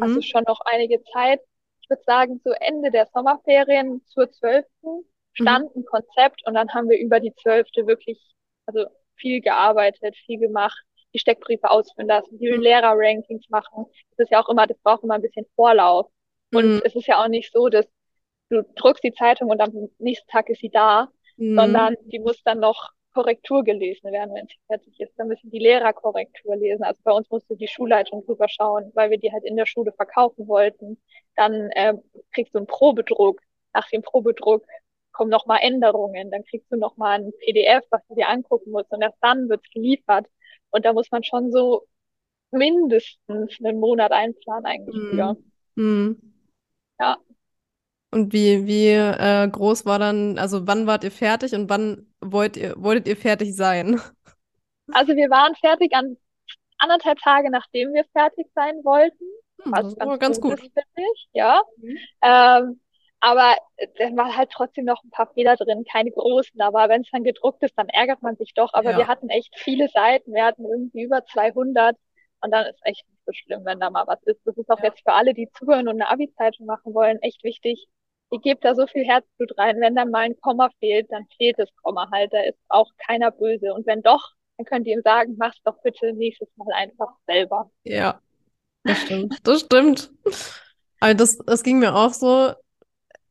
also 0.00 0.16
mhm. 0.16 0.22
schon 0.22 0.44
noch 0.46 0.60
einige 0.64 1.02
Zeit. 1.12 1.40
Ich 1.80 1.88
würde 1.90 2.02
sagen, 2.04 2.40
so 2.44 2.50
Ende 2.52 2.90
der 2.90 3.06
Sommerferien 3.06 4.02
zur 4.06 4.30
zwölften 4.30 5.04
stand 5.32 5.74
ein 5.76 5.84
Konzept 5.84 6.42
und 6.46 6.54
dann 6.54 6.68
haben 6.74 6.88
wir 6.88 6.98
über 6.98 7.20
die 7.20 7.34
zwölfte 7.34 7.86
wirklich, 7.86 8.20
also 8.66 8.86
viel 9.16 9.40
gearbeitet, 9.40 10.16
viel 10.26 10.38
gemacht, 10.38 10.78
die 11.14 11.18
Steckbriefe 11.18 11.70
ausfüllen 11.70 12.08
lassen, 12.08 12.38
die 12.38 12.50
Mhm. 12.50 12.60
Lehrer-Rankings 12.62 13.48
machen. 13.50 13.86
Das 14.16 14.26
ist 14.26 14.30
ja 14.30 14.42
auch 14.42 14.48
immer, 14.48 14.66
das 14.66 14.78
braucht 14.78 15.02
immer 15.04 15.14
ein 15.14 15.22
bisschen 15.22 15.46
Vorlauf. 15.54 16.06
Und 16.52 16.64
Mhm. 16.64 16.82
es 16.84 16.94
ist 16.94 17.06
ja 17.06 17.22
auch 17.22 17.28
nicht 17.28 17.52
so, 17.52 17.68
dass 17.68 17.86
du 18.50 18.62
druckst 18.76 19.04
die 19.04 19.12
Zeitung 19.12 19.50
und 19.50 19.60
am 19.60 19.72
nächsten 19.98 20.28
Tag 20.30 20.48
ist 20.48 20.60
sie 20.60 20.70
da, 20.70 21.08
Mhm. 21.36 21.54
sondern 21.56 21.96
die 22.06 22.18
muss 22.18 22.42
dann 22.44 22.60
noch 22.60 22.90
Korrektur 23.14 23.64
gelesen 23.64 24.12
werden, 24.12 24.34
wenn 24.34 24.46
sie 24.46 24.56
fertig 24.66 25.00
ist. 25.00 25.12
Dann 25.18 25.28
müssen 25.28 25.50
die 25.50 25.58
Lehrer 25.58 25.92
Korrektur 25.92 26.56
lesen. 26.56 26.84
Also 26.84 27.00
bei 27.04 27.12
uns 27.12 27.28
musste 27.30 27.56
die 27.56 27.68
Schulleitung 27.68 28.24
drüber 28.24 28.48
schauen, 28.48 28.90
weil 28.94 29.10
wir 29.10 29.18
die 29.18 29.32
halt 29.32 29.44
in 29.44 29.56
der 29.56 29.66
Schule 29.66 29.92
verkaufen 29.92 30.46
wollten. 30.46 31.00
Dann 31.36 31.70
äh, 31.72 31.94
kriegst 32.32 32.54
du 32.54 32.58
einen 32.58 32.66
Probedruck. 32.66 33.40
Nach 33.74 33.88
dem 33.90 34.02
Probedruck 34.02 34.64
kommen 35.18 35.30
nochmal 35.30 35.58
Änderungen. 35.62 36.30
Dann 36.30 36.44
kriegst 36.44 36.70
du 36.72 36.76
nochmal 36.76 37.20
ein 37.20 37.32
PDF, 37.44 37.84
was 37.90 38.00
du 38.08 38.14
dir 38.14 38.28
angucken 38.28 38.70
musst. 38.70 38.90
Und 38.92 39.02
erst 39.02 39.18
dann 39.20 39.48
wird's 39.48 39.68
geliefert. 39.74 40.26
Und 40.70 40.84
da 40.84 40.92
muss 40.92 41.10
man 41.10 41.24
schon 41.24 41.50
so 41.50 41.86
mindestens 42.50 43.58
einen 43.62 43.80
Monat 43.80 44.12
einplanen 44.12 44.64
eigentlich 44.64 45.10
für. 45.10 45.36
Mhm. 45.74 46.34
Ja. 47.00 47.18
Und 48.10 48.32
wie, 48.32 48.66
wie 48.66 48.88
äh, 48.88 49.48
groß 49.48 49.84
war 49.84 49.98
dann, 49.98 50.38
also 50.38 50.66
wann 50.66 50.86
wart 50.86 51.04
ihr 51.04 51.10
fertig 51.10 51.54
und 51.54 51.68
wann 51.68 52.06
wollt 52.20 52.56
ihr, 52.56 52.74
wolltet 52.78 53.06
ihr 53.06 53.16
fertig 53.16 53.54
sein? 53.54 54.00
Also 54.92 55.14
wir 55.14 55.28
waren 55.28 55.54
fertig 55.56 55.92
an 55.94 56.16
anderthalb 56.78 57.18
Tage, 57.18 57.50
nachdem 57.50 57.92
wir 57.92 58.04
fertig 58.14 58.46
sein 58.54 58.76
wollten, 58.84 59.24
Hm, 59.62 59.74
aber 59.74 60.18
ganz 60.18 60.40
ganz 60.40 60.40
gut 60.40 60.62
ist, 60.62 61.28
ja. 61.32 61.60
Mhm. 61.76 61.98
Ähm, 62.22 62.80
aber 63.20 63.56
da 63.98 64.04
waren 64.16 64.36
halt 64.36 64.50
trotzdem 64.50 64.84
noch 64.84 65.02
ein 65.04 65.10
paar 65.10 65.32
Fehler 65.34 65.56
drin, 65.56 65.84
keine 65.90 66.10
großen. 66.10 66.60
Aber 66.60 66.88
wenn 66.88 67.02
es 67.02 67.10
dann 67.10 67.24
gedruckt 67.24 67.62
ist, 67.62 67.76
dann 67.76 67.88
ärgert 67.88 68.22
man 68.22 68.36
sich 68.36 68.54
doch. 68.54 68.72
Aber 68.74 68.92
Ja. 68.92 68.98
wir 68.98 69.06
hatten 69.08 69.28
echt 69.28 69.58
viele 69.58 69.88
Seiten. 69.88 70.32
Wir 70.34 70.44
hatten 70.44 70.64
irgendwie 70.64 71.02
über 71.02 71.24
200. 71.24 71.96
Und 72.40 72.52
dann 72.52 72.66
ist 72.66 72.78
echt 72.84 73.04
nicht 73.08 73.20
so 73.26 73.32
schlimm, 73.32 73.64
wenn 73.64 73.80
da 73.80 73.90
mal 73.90 74.06
was 74.06 74.22
ist. 74.22 74.40
Das 74.44 74.56
ist 74.56 74.70
auch 74.70 74.78
Ja. 74.78 74.86
jetzt 74.86 75.02
für 75.02 75.12
alle, 75.12 75.34
die 75.34 75.48
zuhören 75.58 75.88
und 75.88 76.00
eine 76.00 76.08
Abi-Zeitung 76.08 76.66
machen 76.66 76.94
wollen, 76.94 77.18
echt 77.20 77.42
wichtig. 77.42 77.88
Ihr 78.30 78.38
gebt 78.40 78.64
da 78.64 78.74
so 78.74 78.86
viel 78.86 79.04
Herzblut 79.04 79.56
rein. 79.58 79.80
Wenn 79.80 79.96
dann 79.96 80.10
mal 80.10 80.20
ein 80.20 80.38
Komma 80.40 80.70
fehlt, 80.78 81.10
dann 81.10 81.26
fehlt 81.36 81.58
das 81.58 81.68
Komma 81.82 82.08
halt. 82.12 82.32
Da 82.32 82.42
ist 82.42 82.58
auch 82.68 82.90
keiner 82.98 83.30
böse. 83.32 83.74
Und 83.74 83.86
wenn 83.86 84.02
doch, 84.02 84.32
dann 84.56 84.66
könnt 84.66 84.86
ihr 84.86 84.94
ihm 84.96 85.02
sagen, 85.02 85.34
mach's 85.38 85.60
doch 85.64 85.80
bitte 85.82 86.12
nächstes 86.12 86.48
Mal 86.56 86.72
einfach 86.74 87.10
selber. 87.26 87.70
Ja, 87.84 88.20
das 88.84 88.98
stimmt. 89.02 89.38
Das 89.44 89.60
stimmt. 89.62 90.12
Aber 91.00 91.14
das, 91.14 91.38
das 91.38 91.62
ging 91.62 91.78
mir 91.78 91.94
auch 91.94 92.12
so, 92.12 92.52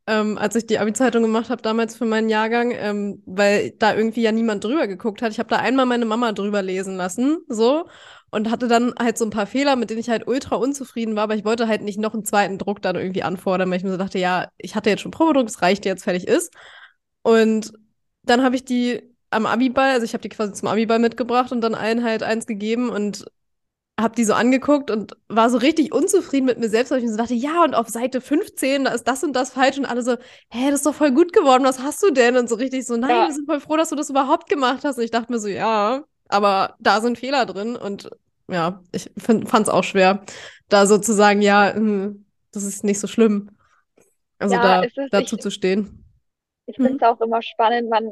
ähm, 0.08 0.38
als 0.38 0.56
ich 0.56 0.66
die 0.66 0.80
Abi-Zeitung 0.80 1.22
gemacht 1.22 1.50
habe, 1.50 1.62
damals 1.62 1.98
für 1.98 2.06
meinen 2.06 2.30
Jahrgang, 2.30 2.72
ähm, 2.72 3.22
weil 3.26 3.72
da 3.72 3.94
irgendwie 3.94 4.22
ja 4.22 4.32
niemand 4.32 4.64
drüber 4.64 4.88
geguckt 4.88 5.22
hat. 5.22 5.32
Ich 5.32 5.40
habe 5.40 5.50
da 5.50 5.58
einmal 5.58 5.86
meine 5.86 6.06
Mama 6.06 6.32
drüber 6.32 6.62
lesen 6.62 6.96
lassen, 6.96 7.40
so, 7.50 7.88
und 8.32 8.50
hatte 8.50 8.68
dann 8.68 8.94
halt 9.00 9.18
so 9.18 9.26
ein 9.26 9.32
paar 9.32 9.48
Fehler, 9.48 9.76
mit 9.76 9.90
denen 9.90 10.00
ich 10.00 10.10
halt 10.10 10.28
ultra 10.28 10.56
unzufrieden 10.56 11.16
war, 11.16 11.24
aber 11.24 11.36
ich 11.36 11.46
wollte 11.46 11.68
halt 11.68 11.82
nicht 11.82 12.00
noch 12.00 12.14
einen 12.14 12.26
zweiten 12.26 12.58
Druck 12.58 12.82
dann 12.82 12.96
irgendwie 12.96 13.24
anfordern, 13.24 13.70
weil 13.70 13.78
ich 13.78 13.84
mir 13.84 13.92
so 13.92 13.98
dachte, 13.98 14.20
ja, 14.20 14.50
ich 14.58 14.76
hatte 14.76 14.90
jetzt 14.90 15.02
schon 15.02 15.12
Probedruck, 15.12 15.48
es 15.48 15.62
reicht 15.62 15.86
jetzt, 15.86 16.04
fertig 16.06 16.28
ist. 16.28 16.54
Und 17.22 17.74
dann 18.24 18.44
habe 18.44 18.56
ich 18.56 18.66
die 18.66 19.02
am 19.30 19.46
Abiball, 19.46 19.92
also 19.92 20.06
ich 20.06 20.14
habe 20.14 20.22
die 20.22 20.30
quasi 20.30 20.54
zum 20.54 20.70
Abiball 20.70 21.00
mitgebracht 21.00 21.52
und 21.52 21.62
dann 21.62 21.76
allen 21.76 22.04
halt 22.04 22.24
eins 22.24 22.46
gegeben 22.46 22.90
und 22.90 23.26
habe 24.00 24.16
die 24.16 24.26
so 24.26 24.34
angeguckt 24.34 24.92
und 24.92 25.14
war 25.28 25.50
so 25.50 25.58
richtig 25.58 25.92
unzufrieden 25.92 26.46
mit 26.46 26.60
mir 26.60 26.70
selbst, 26.70 26.92
weil 26.92 27.00
ich 27.00 27.06
mir 27.06 27.12
so 27.12 27.18
dachte, 27.18 27.34
ja, 27.34 27.64
und 27.64 27.74
auf 27.74 27.88
Seite 27.90 28.22
15, 28.22 28.86
da 28.86 28.92
ist 28.92 29.06
das 29.06 29.24
und 29.24 29.34
das 29.34 29.52
falsch 29.52 29.78
und 29.80 29.86
alle 29.86 30.04
so, 30.04 30.18
hä, 30.50 30.66
das 30.70 30.76
ist 30.82 30.86
doch 30.86 30.94
voll 30.94 31.12
gut 31.12 31.34
geworden, 31.34 31.64
was 31.64 31.80
hast 31.80 32.04
du 32.04 32.12
denn? 32.12 32.38
Und 32.38 32.48
so 32.48 32.56
richtig 32.56 32.86
so, 32.86 32.96
nein, 32.96 33.10
Ja. 33.10 33.28
wir 33.28 33.34
sind 33.34 33.48
voll 33.48 33.60
froh, 33.60 33.76
dass 33.76 33.90
du 33.90 33.96
das 33.96 34.10
überhaupt 34.12 34.50
gemacht 34.50 34.84
hast. 34.84 34.98
Und 34.98 35.04
ich 35.04 35.12
dachte 35.12 35.32
mir 35.32 35.40
so, 35.40 35.48
ja, 35.48 36.04
aber 36.28 36.76
da 36.80 37.02
sind 37.02 37.18
Fehler 37.18 37.46
drin 37.48 37.76
und 37.76 38.10
ja, 38.50 38.82
ich 38.92 39.10
fand 39.18 39.46
es 39.52 39.70
auch 39.70 39.84
schwer, 39.84 40.24
da 40.70 40.86
so 40.86 40.98
zu 41.00 41.14
sagen, 41.14 41.42
ja, 41.42 41.74
hm, 41.74 42.26
das 42.52 42.64
ist 42.64 42.84
nicht 42.84 43.00
so 43.00 43.08
schlimm. 43.08 43.50
Also 44.40 44.56
Ja, 44.56 44.82
da 44.82 45.08
dazu 45.12 45.36
ich- 45.38 45.42
zu 45.42 45.50
stehen. 45.52 46.04
Ich 46.68 46.76
finde 46.76 46.96
es 46.98 47.02
auch 47.02 47.20
immer 47.22 47.42
spannend. 47.42 47.90
Man, 47.90 48.12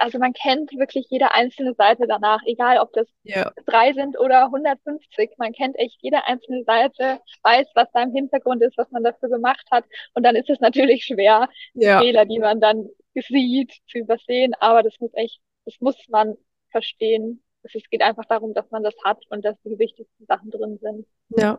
also 0.00 0.18
man 0.18 0.32
kennt 0.32 0.72
wirklich 0.72 1.06
jede 1.10 1.32
einzelne 1.32 1.74
Seite 1.74 2.06
danach, 2.08 2.40
egal 2.46 2.78
ob 2.78 2.92
das 2.94 3.06
Ja. 3.22 3.52
drei 3.66 3.92
sind 3.92 4.18
oder 4.18 4.50
150. 4.50 5.30
Man 5.38 5.52
kennt 5.52 5.78
echt 5.78 5.98
jede 6.00 6.24
einzelne 6.26 6.64
Seite, 6.64 7.20
weiß, 7.42 7.68
was 7.74 7.88
da 7.92 8.02
im 8.02 8.12
Hintergrund 8.12 8.62
ist, 8.62 8.76
was 8.78 8.90
man 8.90 9.04
dafür 9.04 9.28
gemacht 9.28 9.66
hat. 9.70 9.84
Und 10.14 10.22
dann 10.24 10.36
ist 10.36 10.48
es 10.48 10.60
natürlich 10.60 11.04
schwer, 11.04 11.48
Ja. 11.74 12.00
Fehler, 12.00 12.24
die 12.24 12.38
man 12.38 12.60
dann 12.60 12.88
sieht, 13.14 13.72
zu 13.88 13.98
übersehen. 13.98 14.54
Aber 14.60 14.82
das 14.82 14.98
muss 15.00 15.10
echt, 15.14 15.40
das 15.66 15.74
muss 15.80 15.96
man 16.08 16.36
verstehen. 16.70 17.42
Es 17.62 17.72
geht 17.90 18.00
einfach 18.02 18.24
darum, 18.24 18.54
dass 18.54 18.70
man 18.70 18.82
das 18.82 18.94
hat 19.04 19.18
und 19.28 19.44
dass 19.44 19.56
die 19.64 19.78
wichtigsten 19.78 20.24
Sachen 20.26 20.50
drin 20.50 20.78
sind. 20.80 21.06
Ja. 21.28 21.58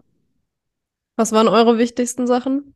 Was 1.15 1.31
waren 1.31 1.47
eure 1.47 1.77
wichtigsten 1.77 2.25
Sachen? 2.25 2.73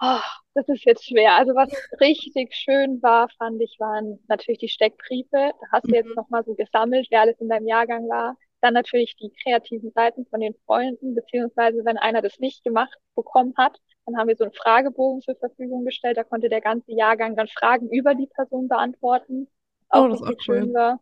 Oh, 0.00 0.20
das 0.54 0.68
ist 0.68 0.84
jetzt 0.84 1.04
schwer. 1.06 1.34
Also 1.34 1.54
was 1.54 1.70
richtig 2.00 2.54
schön 2.54 3.02
war, 3.02 3.28
fand 3.38 3.60
ich, 3.60 3.76
waren 3.80 4.20
natürlich 4.28 4.58
die 4.60 4.68
Steckbriefe. 4.68 5.28
Da 5.60 5.66
hast 5.72 5.90
du 5.90 5.96
jetzt 5.96 6.14
Mhm. 6.14 6.14
nochmal 6.14 6.44
so 6.44 6.54
gesammelt, 6.54 7.08
wer 7.10 7.22
alles 7.22 7.40
in 7.40 7.48
deinem 7.48 7.66
Jahrgang 7.66 8.08
war. 8.08 8.36
Dann 8.60 8.74
natürlich 8.74 9.16
die 9.16 9.32
kreativen 9.42 9.90
Seiten 9.92 10.26
von 10.26 10.40
den 10.40 10.54
Freunden, 10.66 11.14
beziehungsweise 11.14 11.84
wenn 11.84 11.96
einer 11.98 12.22
das 12.22 12.38
nicht 12.38 12.62
gemacht 12.64 12.96
bekommen 13.16 13.54
hat, 13.56 13.78
dann 14.06 14.16
haben 14.16 14.28
wir 14.28 14.36
so 14.36 14.44
einen 14.44 14.52
Fragebogen 14.52 15.20
zur 15.22 15.36
Verfügung 15.36 15.84
gestellt. 15.84 16.16
Da 16.16 16.24
konnte 16.24 16.48
der 16.48 16.60
ganze 16.60 16.92
Jahrgang 16.92 17.34
dann 17.36 17.48
Fragen 17.48 17.88
über 17.90 18.14
die 18.14 18.26
Person 18.28 18.68
beantworten, 18.68 19.48
Oh, 19.92 20.08
auch 20.08 20.08
das 20.08 20.22
ist 20.22 20.30
auch 20.30 20.40
schön 20.40 20.72
war. 20.74 21.00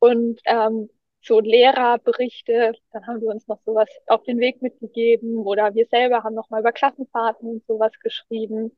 Und 0.00 0.40
ähm, 0.44 0.88
so 1.22 1.40
Lehrerberichte, 1.40 2.72
dann 2.92 3.06
haben 3.06 3.20
wir 3.20 3.28
uns 3.28 3.46
noch 3.48 3.60
sowas 3.64 3.88
auf 4.06 4.22
den 4.24 4.38
Weg 4.38 4.62
mitgegeben 4.62 5.38
oder 5.38 5.74
wir 5.74 5.86
selber 5.86 6.24
haben 6.24 6.34
noch 6.34 6.50
mal 6.50 6.60
über 6.60 6.72
Klassenfahrten 6.72 7.48
und 7.48 7.66
sowas 7.66 7.92
geschrieben. 8.00 8.76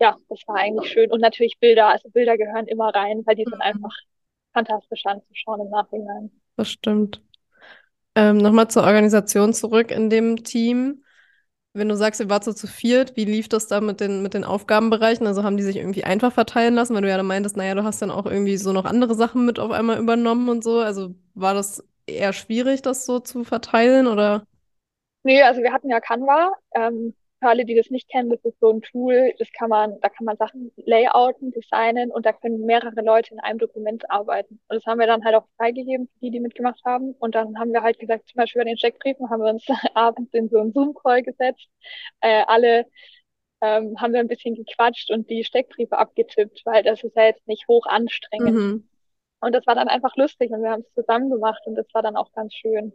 Ja, 0.00 0.16
das 0.28 0.40
war 0.46 0.56
eigentlich 0.56 0.92
schön. 0.92 1.10
Und 1.12 1.20
natürlich 1.20 1.58
Bilder, 1.60 1.88
also 1.88 2.10
Bilder 2.10 2.36
gehören 2.38 2.66
immer 2.68 2.90
rein, 2.94 3.22
weil 3.26 3.36
die 3.36 3.44
sind 3.46 3.54
Mhm. 3.56 3.60
einfach 3.62 3.96
fantastisch 4.52 5.06
anzuschauen 5.06 5.62
im 5.62 5.70
Nachhinein. 5.70 6.30
Das 6.56 6.70
stimmt. 6.70 7.22
Ähm, 8.16 8.38
nochmal 8.38 8.68
zur 8.70 8.84
Organisation 8.84 9.54
zurück 9.54 9.92
in 9.92 10.10
dem 10.10 10.44
Team. 10.44 11.03
Wenn 11.76 11.88
du 11.88 11.96
sagst, 11.96 12.20
ihr 12.20 12.30
wart 12.30 12.44
so 12.44 12.52
zu 12.52 12.68
viert, 12.68 13.16
wie 13.16 13.24
lief 13.24 13.48
das 13.48 13.66
da 13.66 13.80
mit 13.80 14.00
den, 14.00 14.22
mit 14.22 14.32
den 14.34 14.44
Aufgabenbereichen? 14.44 15.26
Also 15.26 15.42
haben 15.42 15.56
die 15.56 15.64
sich 15.64 15.76
irgendwie 15.76 16.04
einfach 16.04 16.32
verteilen 16.32 16.74
lassen, 16.74 16.94
weil 16.94 17.02
du 17.02 17.08
ja 17.08 17.20
meintest, 17.22 17.56
naja, 17.56 17.74
du 17.74 17.82
hast 17.82 18.00
dann 18.00 18.12
auch 18.12 18.26
irgendwie 18.26 18.56
so 18.56 18.72
noch 18.72 18.84
andere 18.84 19.14
Sachen 19.16 19.44
mit 19.44 19.58
auf 19.58 19.72
einmal 19.72 19.98
übernommen 19.98 20.48
und 20.48 20.62
so. 20.62 20.78
Also 20.78 21.14
war 21.34 21.52
das 21.54 21.82
eher 22.06 22.32
schwierig, 22.32 22.82
das 22.82 23.06
so 23.06 23.18
zu 23.18 23.42
verteilen 23.42 24.06
oder? 24.06 24.46
Nee, 25.22 25.42
also 25.42 25.62
wir 25.62 25.72
hatten 25.72 25.88
ja 25.90 26.00
Canva. 26.00 26.52
Ähm, 26.74 27.14
für 27.44 27.50
alle, 27.50 27.66
die 27.66 27.74
das 27.74 27.90
nicht 27.90 28.08
kennen, 28.08 28.30
das 28.30 28.42
ist 28.42 28.58
so 28.58 28.70
ein 28.70 28.80
Tool, 28.80 29.34
das 29.38 29.52
kann 29.52 29.68
man, 29.68 30.00
da 30.00 30.08
kann 30.08 30.24
man 30.24 30.38
Sachen 30.38 30.72
layouten, 30.76 31.52
designen 31.52 32.10
und 32.10 32.24
da 32.24 32.32
können 32.32 32.64
mehrere 32.64 33.02
Leute 33.02 33.34
in 33.34 33.40
einem 33.40 33.58
Dokument 33.58 34.10
arbeiten. 34.10 34.60
Und 34.68 34.76
das 34.76 34.86
haben 34.86 34.98
wir 34.98 35.06
dann 35.06 35.22
halt 35.24 35.34
auch 35.34 35.46
freigegeben 35.58 36.06
für 36.06 36.20
die, 36.20 36.30
die 36.30 36.40
mitgemacht 36.40 36.82
haben. 36.86 37.12
Und 37.18 37.34
dann 37.34 37.58
haben 37.58 37.72
wir 37.72 37.82
halt 37.82 37.98
gesagt, 37.98 38.28
zum 38.28 38.36
Beispiel 38.38 38.60
bei 38.60 38.68
den 38.70 38.78
Steckbriefen 38.78 39.28
haben 39.28 39.42
wir 39.42 39.50
uns 39.50 39.66
abends 39.94 40.32
in 40.32 40.48
so 40.48 40.58
einen 40.58 40.72
Zoom-Call 40.72 41.22
gesetzt. 41.22 41.68
Äh, 42.20 42.44
alle 42.46 42.86
ähm, 43.60 44.00
haben 44.00 44.14
wir 44.14 44.20
ein 44.20 44.28
bisschen 44.28 44.54
gequatscht 44.54 45.10
und 45.10 45.28
die 45.28 45.44
Steckbriefe 45.44 45.98
abgetippt, 45.98 46.62
weil 46.64 46.82
das 46.82 47.04
ist 47.04 47.14
ja 47.14 47.24
jetzt 47.24 47.46
nicht 47.46 47.68
hoch 47.68 47.84
anstrengend. 47.84 48.54
Mhm. 48.54 48.88
Und 49.40 49.52
das 49.52 49.66
war 49.66 49.74
dann 49.74 49.88
einfach 49.88 50.16
lustig 50.16 50.50
und 50.50 50.62
wir 50.62 50.70
haben 50.70 50.80
es 50.88 50.94
zusammen 50.94 51.28
gemacht 51.28 51.60
und 51.66 51.74
das 51.74 51.86
war 51.92 52.00
dann 52.00 52.16
auch 52.16 52.32
ganz 52.32 52.54
schön. 52.54 52.94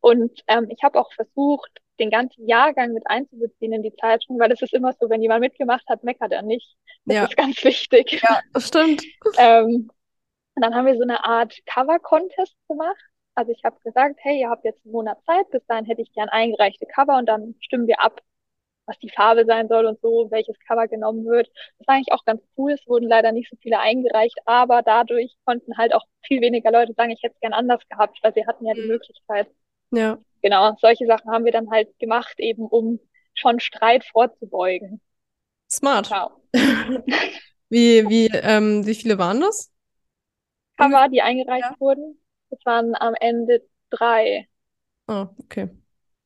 Und 0.00 0.40
ähm, 0.46 0.68
ich 0.70 0.82
habe 0.82 0.98
auch 0.98 1.12
versucht, 1.12 1.70
den 1.98 2.10
ganzen 2.10 2.46
Jahrgang 2.48 2.92
mit 2.92 3.04
einzubeziehen 3.06 3.72
in 3.74 3.82
die 3.82 3.94
Zeitung, 3.96 4.38
weil 4.38 4.50
es 4.52 4.62
ist 4.62 4.72
immer 4.72 4.92
so, 4.98 5.10
wenn 5.10 5.22
jemand 5.22 5.40
mitgemacht 5.42 5.86
hat, 5.88 6.02
meckert 6.04 6.32
er 6.32 6.42
nicht. 6.42 6.76
Das 7.06 7.16
Ja. 7.16 7.24
ist 7.24 7.36
ganz 7.36 7.62
wichtig. 7.64 8.22
Ja, 8.22 8.40
das 8.52 8.68
stimmt. 8.68 9.02
Ähm, 9.36 9.90
und 10.54 10.62
dann 10.62 10.74
haben 10.74 10.86
wir 10.86 10.96
so 10.96 11.02
eine 11.02 11.24
Art 11.24 11.54
Cover-Contest 11.66 12.56
gemacht. 12.68 12.96
Also 13.34 13.52
ich 13.52 13.64
habe 13.64 13.78
gesagt, 13.84 14.16
hey, 14.22 14.40
ihr 14.40 14.50
habt 14.50 14.64
jetzt 14.64 14.84
einen 14.84 14.92
Monat 14.92 15.22
Zeit, 15.24 15.50
bis 15.50 15.64
dahin 15.66 15.86
hätte 15.86 16.02
ich 16.02 16.12
gern 16.12 16.28
eingereichte 16.28 16.86
Cover 16.86 17.16
und 17.18 17.26
dann 17.26 17.54
stimmen 17.60 17.86
wir 17.86 18.00
ab, 18.00 18.20
was 18.86 18.98
die 18.98 19.10
Farbe 19.10 19.44
sein 19.46 19.68
soll 19.68 19.86
und 19.86 20.00
so, 20.00 20.28
welches 20.30 20.58
Cover 20.68 20.88
genommen 20.88 21.24
wird. 21.26 21.48
Das 21.78 21.88
war 21.88 21.94
eigentlich 21.96 22.12
auch 22.12 22.24
ganz 22.24 22.42
cool. 22.58 22.72
Es 22.72 22.86
wurden 22.86 23.08
leider 23.08 23.32
nicht 23.32 23.50
so 23.50 23.56
viele 23.62 23.80
eingereicht, 23.80 24.38
aber 24.46 24.82
dadurch 24.82 25.36
konnten 25.44 25.78
halt 25.78 25.94
auch 25.94 26.04
viel 26.22 26.40
weniger 26.42 26.72
Leute 26.72 26.94
sagen, 26.94 27.10
ich 27.12 27.22
hätte 27.22 27.34
es 27.34 27.40
gern 27.40 27.52
anders 27.54 27.86
gehabt, 27.88 28.18
weil 28.22 28.34
sie 28.34 28.46
hatten 28.46 28.66
ja 28.66 28.74
die 28.74 28.82
Mhm. 28.82 28.88
Möglichkeit. 28.88 29.48
Ja. 29.90 30.18
Genau, 30.42 30.74
solche 30.80 31.06
Sachen 31.06 31.30
haben 31.30 31.44
wir 31.44 31.52
dann 31.52 31.70
halt 31.70 31.98
gemacht, 31.98 32.34
eben 32.38 32.66
um 32.66 33.00
schon 33.34 33.60
Streit 33.60 34.04
vorzubeugen. 34.04 35.00
Smart. 35.68 36.10
Ja. 36.10 36.30
Wie, 37.68 38.08
wie, 38.08 38.26
ähm, 38.32 38.84
wie 38.86 38.94
viele 38.96 39.16
waren 39.18 39.40
das? 39.40 39.70
Cover, 40.76 41.08
die 41.08 41.22
eingereicht 41.22 41.70
Ja. 41.70 41.76
wurden, 41.80 42.20
das 42.50 42.58
waren 42.64 42.94
am 42.96 43.14
Ende 43.14 43.62
drei. 43.90 44.48
Ah, 45.06 45.28
okay. 45.38 45.68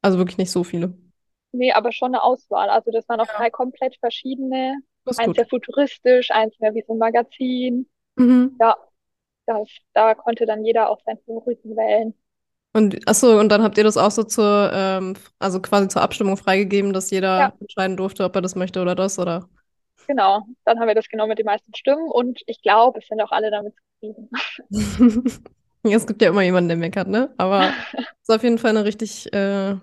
Also 0.02 0.18
wirklich 0.18 0.38
nicht 0.38 0.50
so 0.50 0.64
viele. 0.64 0.96
Nee, 1.52 1.72
aber 1.72 1.92
schon 1.92 2.08
eine 2.14 2.22
Auswahl. 2.22 2.68
Also 2.70 2.90
das 2.90 3.08
waren 3.08 3.20
auch 3.20 3.26
Ja. 3.28 3.36
drei 3.36 3.50
komplett 3.50 3.96
verschiedene. 3.98 4.76
Das 5.04 5.18
Eins 5.18 5.28
gut. 5.28 5.36
sehr 5.36 5.46
futuristisch, 5.48 6.30
eins 6.30 6.58
mehr 6.58 6.74
wie 6.74 6.82
so 6.86 6.94
ein 6.94 6.98
Magazin. 6.98 7.88
Mhm. 8.16 8.56
Ja, 8.60 8.76
das, 9.46 9.68
da 9.94 10.14
konnte 10.14 10.46
dann 10.46 10.64
jeder 10.64 10.90
auch 10.90 11.00
seinen 11.04 11.18
Favoriten 11.20 11.76
wählen. 11.76 12.14
Und 12.74 13.08
achso, 13.08 13.38
und 13.38 13.48
dann 13.50 13.62
habt 13.62 13.78
ihr 13.78 13.84
das 13.84 13.96
auch 13.96 14.10
so 14.10 14.24
zur, 14.24 14.70
ähm, 14.74 15.14
also 15.38 15.60
quasi 15.62 15.88
zur 15.88 16.02
Abstimmung 16.02 16.36
freigegeben, 16.36 16.92
dass 16.92 17.10
jeder 17.10 17.38
Ja. 17.40 17.52
entscheiden 17.60 17.96
durfte, 17.96 18.24
ob 18.24 18.34
er 18.34 18.42
das 18.42 18.56
möchte 18.56 18.82
oder 18.82 18.94
das, 18.96 19.18
oder? 19.18 19.48
Genau, 20.06 20.42
dann 20.64 20.78
haben 20.80 20.88
wir 20.88 20.94
das 20.94 21.08
genommen 21.08 21.30
mit 21.30 21.38
den 21.38 21.46
meisten 21.46 21.74
Stimmen 21.74 22.10
und 22.10 22.40
ich 22.46 22.60
glaube, 22.62 22.98
es 22.98 23.06
sind 23.06 23.22
auch 23.22 23.30
alle 23.32 23.50
damit 23.50 23.74
zufrieden. 24.00 24.28
Es 25.86 26.06
gibt 26.06 26.22
ja 26.22 26.30
immer 26.30 26.40
jemanden, 26.42 26.68
der 26.68 26.78
meckert, 26.78 27.08
ne? 27.08 27.34
Aber 27.36 27.68
es 28.22 28.28
ist 28.28 28.34
auf 28.34 28.42
jeden 28.42 28.56
Fall 28.56 28.70
eine 28.70 28.86
richtig 28.86 29.30
äh, 29.34 29.76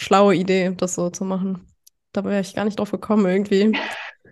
schlaue 0.00 0.36
Idee, 0.36 0.72
das 0.76 0.94
so 0.94 1.10
zu 1.10 1.24
machen. 1.24 1.66
Da 2.12 2.24
wäre 2.24 2.40
ich 2.40 2.54
gar 2.54 2.64
nicht 2.64 2.78
drauf 2.78 2.92
gekommen, 2.92 3.26
irgendwie. 3.26 3.76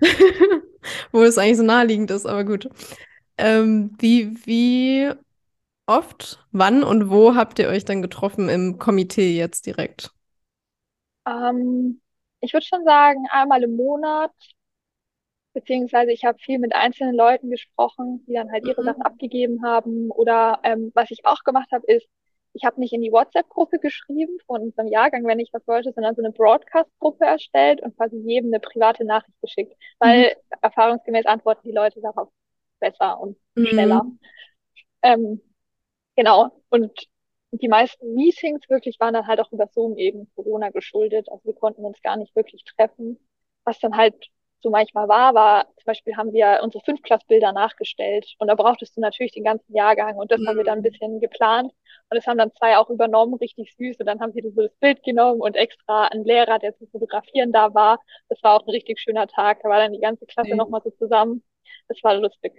Wo 1.12 1.22
es 1.24 1.36
eigentlich 1.38 1.56
so 1.56 1.64
naheliegend 1.64 2.10
ist, 2.12 2.26
aber 2.26 2.44
gut. 2.44 2.68
Ähm, 3.38 3.92
wie, 3.98 4.36
wie 4.46 5.10
oft? 5.86 6.46
Wann 6.52 6.82
und 6.84 7.10
wo 7.10 7.34
habt 7.34 7.58
ihr 7.58 7.68
euch 7.68 7.84
dann 7.84 8.02
getroffen 8.02 8.48
im 8.48 8.78
Komitee 8.78 9.36
jetzt 9.36 9.66
direkt? 9.66 10.12
Ähm, 11.26 12.00
ich 12.40 12.52
würde 12.52 12.66
schon 12.66 12.84
sagen, 12.84 13.26
einmal 13.30 13.62
im 13.62 13.76
Monat, 13.76 14.32
beziehungsweise 15.54 16.12
ich 16.12 16.24
habe 16.24 16.38
viel 16.38 16.58
mit 16.58 16.74
einzelnen 16.74 17.14
Leuten 17.16 17.50
gesprochen, 17.50 18.24
die 18.26 18.34
dann 18.34 18.52
halt 18.52 18.64
ihre 18.64 18.82
Mhm. 18.82 18.84
Sachen 18.84 19.02
abgegeben 19.02 19.64
haben. 19.64 20.10
Oder 20.10 20.60
ähm, 20.64 20.92
was 20.94 21.10
ich 21.10 21.24
auch 21.24 21.42
gemacht 21.44 21.68
habe, 21.72 21.86
ist, 21.86 22.06
ich 22.52 22.64
habe 22.64 22.80
nicht 22.80 22.92
in 22.92 23.02
die 23.02 23.12
WhatsApp-Gruppe 23.12 23.78
geschrieben 23.78 24.38
von 24.46 24.62
unserem 24.62 24.88
Jahrgang, 24.88 25.24
wenn 25.26 25.38
ich 25.40 25.50
was 25.52 25.66
wollte, 25.66 25.92
sondern 25.92 26.14
so 26.14 26.22
eine 26.22 26.32
Broadcast-Gruppe 26.32 27.24
erstellt 27.24 27.82
und 27.82 27.96
quasi 27.96 28.16
jedem 28.18 28.48
eine 28.52 28.60
private 28.60 29.04
Nachricht 29.04 29.38
geschickt, 29.42 29.74
weil 29.98 30.34
erfahrungsgemäß 30.62 31.26
antworten 31.26 31.62
die 31.68 31.72
Leute 31.74 32.00
darauf 32.00 32.30
besser 32.80 33.20
und 33.20 33.36
Mhm. 33.56 33.66
schneller. 33.66 34.06
Ähm, 35.02 35.40
genau. 36.16 36.50
Und 36.70 36.92
die 37.52 37.68
meisten 37.68 38.14
Meetings 38.14 38.68
wirklich 38.68 38.98
waren 39.00 39.14
dann 39.14 39.26
halt 39.26 39.40
auch 39.40 39.52
über 39.52 39.68
Zoom 39.68 39.96
eben 39.96 40.30
Corona 40.34 40.70
geschuldet. 40.70 41.28
Also 41.30 41.44
wir 41.44 41.54
konnten 41.54 41.84
uns 41.84 42.02
gar 42.02 42.16
nicht 42.16 42.34
wirklich 42.36 42.64
treffen. 42.64 43.18
Was 43.64 43.78
dann 43.80 43.96
halt 43.96 44.14
so 44.60 44.70
manchmal 44.70 45.08
war, 45.08 45.34
war 45.34 45.64
zum 45.76 45.84
Beispiel 45.86 46.16
haben 46.16 46.32
wir 46.32 46.60
unsere 46.62 46.82
Fünfklassbilder 46.84 47.52
nachgestellt 47.52 48.34
und 48.38 48.48
da 48.48 48.54
brauchtest 48.54 48.96
du 48.96 49.00
natürlich 49.00 49.32
den 49.32 49.44
ganzen 49.44 49.74
Jahrgang 49.74 50.16
und 50.16 50.30
das 50.32 50.44
haben 50.46 50.56
wir 50.56 50.64
dann 50.64 50.78
ein 50.78 50.82
Mhm. 50.82 50.90
bisschen 50.90 51.20
geplant 51.20 51.72
und 52.10 52.16
das 52.16 52.26
haben 52.26 52.38
dann 52.38 52.52
zwei 52.54 52.76
auch 52.78 52.88
übernommen, 52.90 53.34
richtig 53.34 53.74
süß 53.76 53.98
und 54.00 54.06
dann 54.06 54.20
haben 54.20 54.32
sie 54.32 54.40
so 54.42 54.62
das 54.62 54.74
Bild 54.80 55.02
genommen 55.04 55.40
und 55.40 55.56
extra 55.56 56.06
einen 56.08 56.24
Lehrer, 56.24 56.58
der 56.58 56.76
zu 56.76 56.86
fotografieren 56.86 57.52
da 57.52 57.74
war. 57.74 58.00
Das 58.28 58.42
war 58.42 58.54
auch 58.56 58.66
ein 58.66 58.70
richtig 58.70 58.98
schöner 59.00 59.26
Tag. 59.28 59.60
Da 59.62 59.68
war 59.68 59.78
dann 59.78 59.92
die 59.92 60.00
ganze 60.00 60.26
Klasse 60.26 60.54
Mhm. 60.54 60.56
nochmal 60.56 60.80
so 60.82 60.90
zusammen. 60.90 61.42
Das 61.88 61.98
war 62.02 62.16
lustig. 62.16 62.52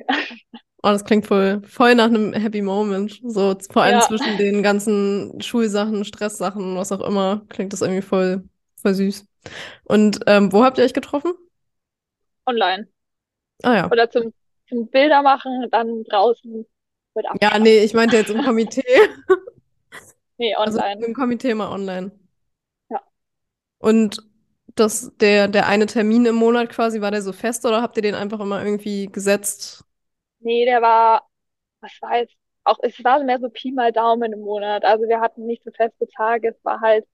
Oh, 0.84 0.90
das 0.90 1.04
klingt 1.04 1.26
voll, 1.26 1.62
voll 1.64 1.96
nach 1.96 2.06
einem 2.06 2.34
Happy 2.34 2.62
Moment. 2.62 3.20
So 3.26 3.56
vor 3.72 3.82
allem 3.84 4.00
Ja. 4.00 4.02
zwischen 4.08 4.38
den 4.38 4.62
ganzen 4.64 5.42
Schulsachen, 5.42 6.06
Stresssachen, 6.06 6.76
was 6.78 6.92
auch 6.92 7.02
immer, 7.02 7.42
klingt 7.50 7.74
das 7.74 7.82
irgendwie 7.82 8.04
voll, 8.04 8.44
voll 8.82 8.94
süß. 8.94 9.26
Und 9.86 10.20
ähm, 10.28 10.52
wo 10.54 10.64
habt 10.64 10.78
ihr 10.78 10.84
euch 10.86 10.94
getroffen? 10.94 11.34
Online. 12.46 12.88
Ah 13.64 13.76
ja. 13.76 13.92
Oder 13.92 14.10
zum, 14.10 14.34
zum 14.70 14.88
Bilder 14.90 15.22
machen, 15.24 15.68
dann 15.72 16.04
draußen 16.06 16.66
mit 17.16 17.26
Ja, 17.42 17.58
nee, 17.60 17.80
ich 17.80 17.94
meinte 17.94 18.16
jetzt 18.18 18.30
im 18.30 18.44
Komitee. 18.44 18.84
Nee, 20.40 20.54
Also 20.54 20.78
online. 20.78 21.04
im 21.04 21.14
Komitee 21.16 21.56
mal 21.56 21.72
online. 21.72 22.12
Ja. 22.90 23.02
Und 23.80 24.22
das, 24.80 25.12
der, 25.18 25.48
der 25.48 25.68
eine 25.68 25.86
Termin 25.86 26.26
im 26.26 26.36
Monat 26.36 26.70
quasi, 26.70 27.02
war 27.02 27.12
der 27.12 27.22
so 27.22 27.34
fest 27.34 27.66
oder 27.66 27.82
habt 27.82 27.98
ihr 27.98 28.04
den 28.04 28.16
einfach 28.16 28.40
immer 28.40 28.64
irgendwie 28.64 29.08
gesetzt? 29.08 29.84
Nee, 30.40 30.66
der 30.66 30.82
war, 30.82 31.28
was 31.82 31.94
war 32.02 32.18
jetzt, 32.20 32.36
auch, 32.64 32.80
es 32.84 33.04
war 33.04 33.24
mehr 33.24 33.40
so 33.40 33.50
Pi 33.50 33.72
mal 33.72 33.92
Daumen 33.92 34.34
im 34.34 34.42
Monat. 34.42 34.86
Also 34.86 35.06
wir 35.08 35.20
hatten 35.22 35.46
nicht 35.46 35.64
so 35.64 35.72
feste 35.72 36.08
Tage. 36.10 36.50
Es 36.50 36.66
war 36.66 36.82
halt 36.82 37.06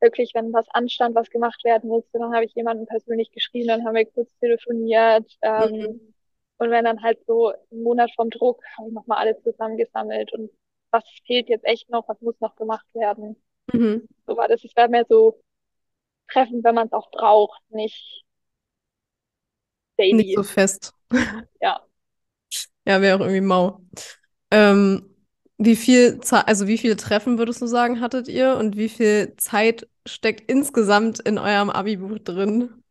wirklich, 0.00 0.32
wenn 0.34 0.52
was 0.52 0.68
anstand, 0.70 1.14
was 1.16 1.30
gemacht 1.30 1.64
werden 1.64 1.88
musste, 1.88 2.18
dann 2.18 2.34
habe 2.34 2.44
ich 2.44 2.54
jemanden 2.54 2.86
persönlich 2.86 3.32
geschrieben, 3.32 3.68
dann 3.68 3.84
haben 3.86 3.94
wir 3.96 4.06
kurz 4.06 4.36
telefoniert. 4.38 5.30
Ähm, 5.42 5.72
Mhm. 5.72 6.00
und 6.58 6.70
wenn 6.70 6.84
dann 6.84 7.02
halt 7.02 7.24
so 7.26 7.50
ein 7.72 7.82
Monat 7.82 8.10
vom 8.16 8.30
Druck, 8.30 8.62
habe 8.78 8.88
ich 8.88 8.94
nochmal 8.94 9.18
alle 9.18 9.40
zusammengesammelt 9.42 10.32
und 10.34 10.50
was 10.92 11.04
fehlt 11.26 11.48
jetzt 11.48 11.64
echt 11.66 11.90
noch, 11.90 12.08
was 12.08 12.20
muss 12.22 12.40
noch 12.40 12.56
gemacht 12.56 12.86
werden. 12.94 13.36
Mhm. 13.74 14.06
So 14.26 14.36
war 14.36 14.48
das. 14.48 14.64
Es 14.64 14.76
wäre 14.76 14.88
mehr 14.88 15.04
so 15.08 15.40
Treffen, 16.28 16.62
wenn 16.64 16.74
man 16.74 16.86
es 16.88 16.92
auch 16.92 17.10
braucht, 17.10 17.60
nicht 17.70 18.24
Nicht 20.10 20.32
daily. 20.32 20.34
so 20.34 20.42
fest. 20.42 20.92
Ja. 21.60 21.82
Ja, 22.86 23.00
wäre 23.00 23.16
auch 23.16 23.20
irgendwie 23.20 23.40
mau. 23.40 23.80
Ähm, 24.50 25.04
wie 25.58 25.76
viel, 25.76 26.20
also 26.30 26.66
wie 26.68 26.78
viele 26.78 26.96
Treffen 26.96 27.38
würdest 27.38 27.60
du 27.62 27.66
sagen, 27.66 28.00
hattet 28.00 28.28
ihr 28.28 28.56
und 28.56 28.76
wie 28.76 28.88
viel 28.88 29.34
Zeit 29.38 29.88
steckt 30.06 30.50
insgesamt 30.50 31.20
in 31.20 31.38
eurem 31.38 31.70
Abi-Buch 31.70 32.18
drin? 32.20 32.82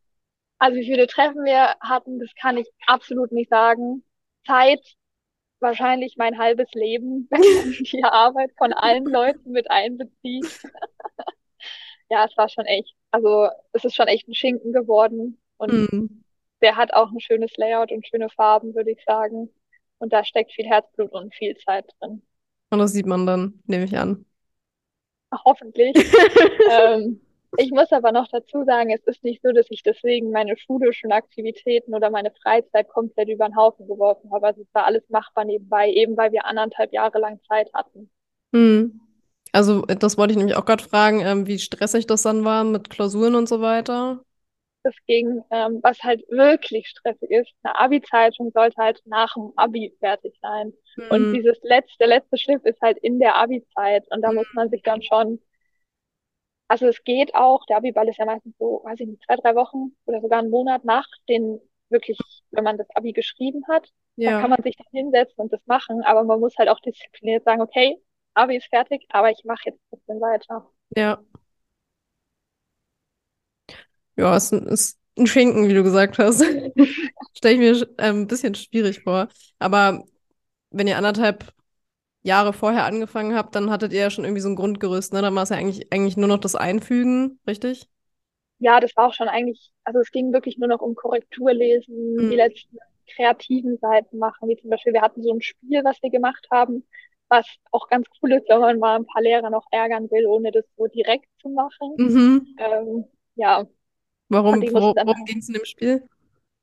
Also 0.60 0.78
wie 0.78 0.86
viele 0.86 1.08
Treffen 1.08 1.46
wir 1.46 1.76
hatten, 1.82 2.20
das 2.20 2.30
kann 2.40 2.58
ich 2.58 2.68
absolut 2.88 3.32
nicht 3.32 3.50
sagen. 3.50 4.04
Zeit, 4.46 4.82
wahrscheinlich 5.60 6.16
mein 6.18 6.38
halbes 6.40 6.70
Leben, 6.74 7.28
wenn 7.32 7.54
man 7.54 7.76
die 7.80 8.04
Arbeit 8.04 8.52
von 8.58 8.74
allen 8.74 9.06
Leuten 9.08 9.52
mit 9.52 9.72
einbezieht. 9.72 10.48
Ja, 12.10 12.26
es 12.26 12.38
war 12.38 12.50
schon 12.50 12.66
echt, 12.66 12.94
also 13.12 13.50
es 13.74 13.84
ist 13.84 13.96
schon 13.96 14.08
echt 14.08 14.28
ein 14.28 14.34
Schinken 14.34 14.74
geworden 14.74 15.38
und 15.58 15.72
Hm. 15.92 16.24
der 16.62 16.76
hat 16.76 16.94
auch 16.94 17.12
ein 17.12 17.20
schönes 17.20 17.56
Layout 17.58 17.92
und 17.92 18.08
schöne 18.08 18.30
Farben, 18.30 18.74
würde 18.76 18.92
ich 18.92 19.04
sagen. 19.04 19.50
Und 20.00 20.14
da 20.14 20.24
steckt 20.24 20.52
viel 20.52 20.66
Herzblut 20.66 21.12
und 21.12 21.34
viel 21.34 21.56
Zeit 21.58 21.86
drin. 22.00 22.22
Und 22.70 22.80
das 22.80 22.92
sieht 22.94 23.06
man 23.06 23.26
dann, 23.26 23.62
nehme 23.66 23.86
ich 23.86 23.98
an. 23.98 24.26
Hoffentlich. 25.46 25.96
Ähm, 26.70 27.22
ich 27.58 27.72
muss 27.72 27.92
aber 27.94 28.12
noch 28.12 28.28
dazu 28.28 28.64
sagen, 28.66 28.92
es 28.92 29.02
ist 29.08 29.24
nicht 29.24 29.42
so, 29.42 29.52
dass 29.54 29.68
ich 29.70 29.82
deswegen 29.82 30.32
meine 30.32 30.58
schulischen 30.58 31.14
Aktivitäten 31.14 31.96
oder 31.96 32.10
meine 32.10 32.32
Freizeit 32.32 32.90
komplett 32.90 33.30
über 33.30 33.48
den 33.48 33.56
Haufen 33.56 33.88
geworfen 33.88 34.32
habe. 34.34 34.48
Also 34.48 34.62
es 34.62 34.74
war 34.74 34.86
alles 34.86 35.10
machbar 35.10 35.46
nebenbei, 35.46 35.90
eben 35.90 36.18
weil 36.18 36.34
wir 36.34 36.46
anderthalb 36.46 36.92
Jahre 36.92 37.20
lang 37.20 37.40
Zeit 37.48 37.74
hatten. 37.74 38.10
Hm. 38.54 39.00
Also, 39.54 39.82
das 39.84 40.18
wollte 40.18 40.32
ich 40.34 40.38
nämlich 40.38 40.56
auch 40.56 40.66
gerade 40.66 40.84
fragen, 40.84 41.20
ähm, 41.22 41.48
wie 41.48 41.60
stressig 41.60 42.08
das 42.08 42.22
dann 42.24 42.46
war 42.46 42.64
mit 42.64 42.90
Klausuren 42.90 43.36
und 43.36 43.50
so 43.50 43.60
weiter. 43.62 44.24
Das 44.84 44.96
ging, 45.06 45.44
ähm, 45.52 45.80
was 45.84 46.02
halt 46.04 46.24
wirklich 46.30 46.88
stressig 46.88 47.30
ist, 47.30 47.54
eine 47.64 47.78
Abi-Zeitung 47.78 48.52
sollte 48.54 48.78
halt 48.82 49.02
nach 49.06 49.34
dem 49.36 49.52
Abi 49.58 49.96
fertig 50.00 50.38
sein. 50.42 50.74
Und 51.10 51.32
Hm. 51.32 51.34
dieses 51.34 51.60
letzte, 51.64 52.06
letzte 52.06 52.38
Schliff 52.38 52.64
ist 52.64 52.82
halt 52.82 52.98
in 53.00 53.20
der 53.20 53.36
Abi-Zeit. 53.36 54.06
Und 54.12 54.22
da 54.22 54.32
muss 54.34 54.48
man 54.54 54.70
sich 54.70 54.84
dann 54.84 55.02
schon, 55.02 55.40
also 56.68 56.88
es 56.88 57.04
geht 57.04 57.34
auch, 57.36 57.66
der 57.66 57.78
Abi-Ball 57.78 58.08
ist 58.10 58.18
ja 58.18 58.26
meistens 58.26 58.56
so, 58.60 58.82
weiß 58.84 59.00
ich 59.00 59.08
nicht, 59.08 59.24
zwei, 59.26 59.36
drei 59.38 59.56
Wochen 59.56 59.96
oder 60.06 60.22
sogar 60.22 60.40
einen 60.40 60.50
Monat 60.50 60.84
nach 60.86 61.08
den 61.30 61.60
wirklich, 61.90 62.18
wenn 62.52 62.64
man 62.64 62.78
das 62.78 62.88
Abi 62.96 63.14
geschrieben 63.14 63.64
hat. 63.70 63.90
Da 64.26 64.32
Ja. 64.32 64.34
kann 64.34 64.50
man 64.50 64.62
sich 64.64 64.76
dann 64.76 64.88
hinsetzen 64.92 65.36
und 65.38 65.54
das 65.54 65.66
machen, 65.68 66.02
aber 66.04 66.24
man 66.24 66.40
muss 66.42 66.58
halt 66.58 66.68
auch 66.70 66.80
diszipliniert 66.82 67.46
sagen, 67.46 67.62
okay, 67.62 67.98
Abi 68.38 68.58
ist 68.58 68.70
fertig, 68.70 69.06
aber 69.10 69.32
ich 69.32 69.44
mache 69.46 69.64
jetzt 69.72 69.82
trotzdem 69.90 70.22
weiter. 70.22 70.70
Ja. 70.96 71.22
Ja, 74.16 74.36
ist, 74.36 74.52
ein- 74.54 74.68
ist 74.68 75.00
ein 75.18 75.28
Schinken, 75.28 75.68
wie 75.68 75.74
du 75.74 75.84
gesagt 75.84 76.18
hast. 76.20 76.44
Stelle 77.34 77.54
ich 77.56 77.60
mir 77.60 77.90
ähm, 78.00 78.22
ein 78.22 78.28
bisschen 78.28 78.56
schwierig 78.56 79.02
vor. 79.04 79.28
Aber 79.60 80.04
wenn 80.72 80.88
ihr 80.88 80.98
anderthalb 80.98 81.54
Jahre 82.24 82.54
vorher 82.54 82.86
angefangen 82.86 83.36
habt, 83.36 83.56
dann 83.56 83.72
hattet 83.72 83.94
ihr 83.94 84.02
ja 84.02 84.12
schon 84.12 84.26
irgendwie 84.26 84.42
so 84.42 84.50
ein 84.50 84.56
Grundgerüst, 84.58 85.14
ne? 85.14 85.22
Dann 85.24 85.36
war 85.36 85.44
es 85.44 85.50
ja 85.50 85.58
eigentlich, 85.58 85.94
eigentlich 85.94 86.18
nur 86.18 86.28
noch 86.30 86.40
das 86.40 86.56
Einfügen, 86.56 87.40
richtig? 87.48 87.88
Ja, 88.60 88.80
das 88.80 88.96
war 88.96 89.08
auch 89.08 89.14
schon 89.14 89.28
eigentlich, 89.30 89.72
also 89.84 90.00
es 90.00 90.12
ging 90.12 90.34
wirklich 90.34 90.58
nur 90.58 90.68
noch 90.68 90.82
um 90.82 90.96
Korrekturlesen, 90.96 92.28
die 92.28 92.36
Mhm. 92.36 92.36
letzten 92.36 92.78
kreativen 93.16 93.78
Seiten 93.78 94.18
machen, 94.18 94.50
wie 94.50 94.58
zum 94.58 94.70
Beispiel, 94.72 94.94
wir 94.94 95.02
hatten 95.02 95.22
so 95.24 95.32
ein 95.34 95.42
Spiel, 95.42 95.84
was 95.84 96.02
wir 96.02 96.10
gemacht 96.10 96.48
haben, 96.52 96.86
was 97.30 97.46
auch 97.72 97.88
ganz 97.90 98.08
cool 98.22 98.34
ist, 98.34 98.48
wenn 98.50 98.60
man 98.60 98.80
mal 98.80 98.96
ein 98.98 99.06
paar 99.06 99.22
Lehrer 99.22 99.50
noch 99.50 99.66
ärgern 99.72 100.10
will, 100.12 100.26
ohne 100.28 100.52
das 100.52 100.66
so 100.78 100.88
direkt 100.88 101.28
zu 101.42 101.50
machen. 101.50 101.94
Mhm. 101.98 102.56
Ähm, 102.60 103.06
ja, 103.36 103.66
Warum, 104.30 104.62
worum 104.62 105.26
ging 105.26 105.40
es 105.40 105.48
in 105.48 105.54
dem 105.54 105.66
Spiel? 105.66 106.04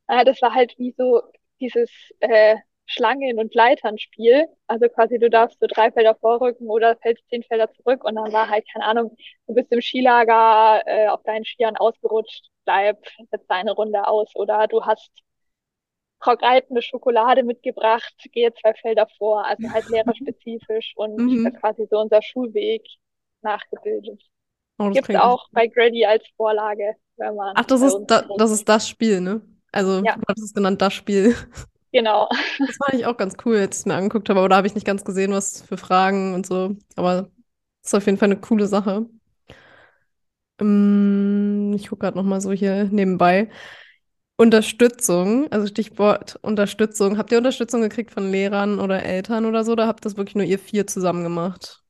Äh, 0.08 0.24
das 0.24 0.40
war 0.42 0.54
halt 0.54 0.74
wie 0.78 0.94
so 0.96 1.22
dieses 1.60 1.90
äh, 2.20 2.56
Schlangen- 2.86 3.38
und 3.38 3.54
Leitern-Spiel. 3.54 4.46
Also 4.66 4.88
quasi 4.88 5.18
du 5.18 5.30
darfst 5.30 5.58
so 5.60 5.66
drei 5.66 5.90
Felder 5.90 6.14
vorrücken 6.16 6.68
oder 6.68 6.96
fällst 6.96 7.26
zehn 7.30 7.42
Felder 7.42 7.72
zurück 7.72 8.04
und 8.04 8.16
dann 8.16 8.32
war 8.32 8.50
halt, 8.50 8.64
keine 8.70 8.84
Ahnung, 8.84 9.16
du 9.46 9.54
bist 9.54 9.72
im 9.72 9.80
Skilager 9.80 10.82
äh, 10.86 11.08
auf 11.08 11.22
deinen 11.22 11.44
Skiern 11.44 11.76
ausgerutscht, 11.76 12.50
bleib, 12.64 12.98
setz 13.30 13.46
deine 13.46 13.72
Runde 13.72 14.06
aus 14.06 14.34
oder 14.34 14.66
du 14.66 14.84
hast 14.84 15.10
reitende 16.26 16.82
Schokolade 16.82 17.42
mitgebracht, 17.42 18.14
gehe 18.32 18.52
zwei 18.54 18.74
Felder 18.74 19.06
vor. 19.18 19.44
Also 19.46 19.70
halt 19.70 19.88
lehrerspezifisch 19.88 20.92
und 20.96 21.24
Mhm. 21.26 21.60
quasi 21.60 21.86
so 21.90 21.98
unser 22.00 22.22
Schulweg 22.22 22.86
nachgebildet. 23.42 24.22
Oh, 24.78 24.94
Gibt's 24.94 25.14
klingt 25.14 25.24
auch 25.24 25.48
bei 25.54 25.68
Grady 25.68 26.06
als 26.06 26.24
Vorlage, 26.36 26.96
wenn 27.16 27.36
man 27.36 27.56
Ach, 27.56 27.64
das 27.64 27.82
ist, 27.82 28.02
da, 28.06 28.22
das 28.36 28.50
ist 28.50 28.68
das 28.68 28.88
Spiel, 28.88 29.20
ne? 29.20 29.40
Also, 29.72 30.02
Ja. 30.02 30.16
du 30.16 30.22
hattest 30.28 30.46
es 30.48 30.54
genannt, 30.54 30.80
das 30.82 30.94
Spiel. 30.94 31.34
Genau. 31.92 32.28
Das 32.66 32.76
fand 32.76 32.94
ich 33.00 33.06
auch 33.06 33.16
ganz 33.16 33.36
cool, 33.44 33.56
als 33.58 33.76
ich 33.76 33.80
es 33.80 33.86
mir 33.86 33.94
angeguckt 33.94 34.28
habe, 34.28 34.40
aber 34.40 34.48
da 34.48 34.56
habe 34.56 34.66
ich 34.66 34.74
nicht 34.74 34.86
ganz 34.86 35.04
gesehen, 35.04 35.32
was 35.32 35.62
für 35.62 35.76
Fragen 35.76 36.34
und 36.34 36.46
so. 36.46 36.76
Aber 36.96 37.22
das 37.82 37.90
ist 37.92 37.94
auf 37.94 38.06
jeden 38.06 38.18
Fall 38.18 38.26
eine 38.30 38.40
coole 38.40 38.66
Sache. 38.66 39.06
Ähm, 40.60 41.72
ich 41.74 41.88
gucke 41.88 42.00
gerade 42.00 42.16
noch 42.16 42.24
mal 42.24 42.40
so 42.40 42.52
hier 42.52 42.84
nebenbei. 42.84 43.50
Unterstützung, 44.36 45.50
also 45.52 45.66
Stichwort 45.66 46.38
Unterstützung. 46.42 47.18
Habt 47.18 47.30
ihr 47.30 47.38
Unterstützung 47.38 47.82
gekriegt 47.82 48.10
von 48.10 48.30
Lehrern 48.30 48.80
oder 48.80 49.02
Eltern 49.04 49.46
oder 49.46 49.64
so, 49.64 49.72
oder 49.72 49.86
habt 49.86 50.04
das 50.04 50.16
wirklich 50.16 50.34
nur 50.34 50.44
ihr 50.44 50.58
vier 50.58 50.86
zusammen 50.86 51.22
gemacht? 51.22 51.82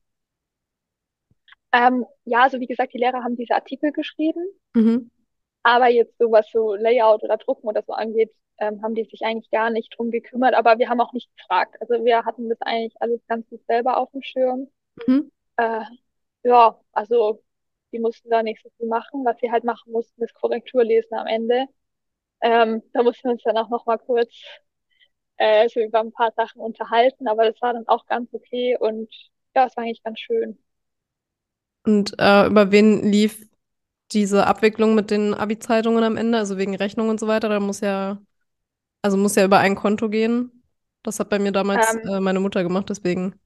Ähm, 1.72 2.04
ja, 2.24 2.42
also 2.42 2.61
wie 2.61 2.66
gesagt, 2.66 2.92
die 2.94 2.98
Lehrer 2.98 3.24
haben 3.24 3.37
diese 3.37 3.54
Artikel 3.54 3.92
geschrieben. 3.92 4.46
Mhm. 4.74 5.11
Aber 5.62 5.88
jetzt 5.88 6.16
so 6.18 6.30
was 6.30 6.48
so 6.52 6.74
Layout 6.74 7.22
oder 7.22 7.38
Drucken 7.38 7.66
oder 7.66 7.83
so 7.87 7.94
angeht, 7.94 8.30
ähm, 8.59 8.83
haben 8.83 8.94
die 8.94 9.04
sich 9.04 9.22
eigentlich 9.22 9.50
gar 9.50 9.70
nicht 9.70 9.92
drum 9.96 10.11
gekümmert. 10.11 10.54
Aber 10.54 10.78
wir 10.78 10.88
haben 10.88 11.00
auch 11.00 11.12
nicht 11.14 11.35
gefragt. 11.37 11.76
Also 11.80 12.04
wir 12.04 12.24
hatten 12.24 12.48
das 12.48 12.61
eigentlich 12.61 12.94
alles 13.00 13.20
ganz 13.26 13.48
gut 13.48 13.64
selber 13.66 13.96
auf 13.96 14.11
dem 14.12 14.22
Schirm. 14.22 14.68
Mhm. 15.07 15.33
Äh, 15.57 15.80
ja, 16.44 16.78
also 16.92 17.42
die 17.92 17.98
mussten 17.98 18.28
da 18.30 18.42
nicht 18.42 18.62
so 18.62 18.68
viel 18.76 18.87
machen. 18.87 19.24
Was 19.24 19.38
sie 19.40 19.50
halt 19.50 19.64
machen 19.64 19.90
mussten, 19.92 20.22
ist 20.22 20.35
Korrektur 20.35 20.85
lesen 20.85 21.14
am 21.14 21.26
Ende. 21.26 21.66
Ähm, 22.42 22.83
da 22.92 23.03
mussten 23.03 23.25
wir 23.29 23.33
uns 23.33 23.42
dann 23.44 23.57
auch 23.59 23.70
noch 23.70 23.87
mal 23.87 23.99
kurz 23.99 24.31
äh, 25.37 25.68
so 25.68 25.81
über 25.81 26.01
ein 26.01 26.12
paar 26.12 26.33
Sachen 26.37 26.61
unterhalten, 26.61 27.29
aber 27.29 27.44
das 27.51 27.61
war 27.62 27.73
dann 27.75 27.87
auch 27.88 28.07
ganz 28.07 28.33
okay 28.35 28.77
und 28.79 29.12
ja, 29.55 29.66
es 29.66 29.77
war 29.77 29.85
eigentlich 29.85 30.03
ganz 30.03 30.18
schön. 30.20 30.59
Und 31.87 32.14
äh, 32.18 32.47
über 32.47 32.70
wen 32.73 33.03
lief 33.11 33.47
diese 34.12 34.47
Abwicklung 34.47 34.94
mit 34.94 35.11
den 35.11 35.35
Abi-Zeitungen 35.35 36.05
am 36.05 36.16
Ende, 36.16 36.38
also 36.38 36.59
wegen 36.59 36.77
Rechnung 36.77 37.09
und 37.09 37.20
so 37.20 37.27
weiter? 37.29 37.49
Da 37.49 37.61
muss 37.61 37.81
ja, 37.81 38.23
also 39.03 39.16
muss 39.18 39.37
ja 39.37 39.44
über 39.47 39.59
ein 39.61 39.77
Konto 39.77 40.09
gehen. 40.11 40.64
Das 41.03 41.20
hat 41.20 41.31
bei 41.31 41.38
mir 41.40 41.53
damals 41.53 41.97
Ähm, 41.97 42.03
äh, 42.05 42.20
meine 42.20 42.40
Mutter 42.40 42.62
gemacht, 42.64 42.90
deswegen 42.90 43.37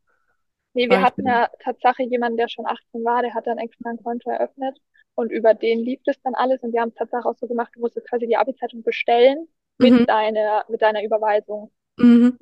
nee, 0.75 0.89
wir 0.89 1.01
hatten 1.03 1.27
ja 1.27 1.49
Tatsache 1.63 2.03
jemanden, 2.05 2.37
der 2.39 2.49
schon 2.49 2.67
18 2.67 3.05
war, 3.05 3.23
der 3.23 3.35
hat 3.35 3.47
dann 3.47 3.59
extra 3.59 3.91
ein 3.91 4.03
Konto 4.03 4.31
eröffnet 4.31 4.79
und 5.19 5.33
über 5.33 5.55
den 5.55 5.81
lief 5.81 6.01
das 6.05 6.21
dann 6.23 6.35
alles 6.35 6.63
und 6.63 6.73
wir 6.73 6.81
haben 6.81 6.91
es 6.91 6.95
Tatsache 6.95 7.29
auch 7.29 7.37
so 7.37 7.47
gemacht, 7.47 7.73
du 7.75 7.81
musstest 7.81 8.09
quasi 8.09 8.27
die 8.27 8.37
Abi-Zeitung 8.37 8.83
bestellen 8.83 9.49
Mhm. 9.79 9.99
mit 9.99 10.09
deiner, 10.09 10.65
mit 10.69 10.83
deiner 10.83 11.03
Überweisung. 11.03 11.71
Mhm. 11.97 12.39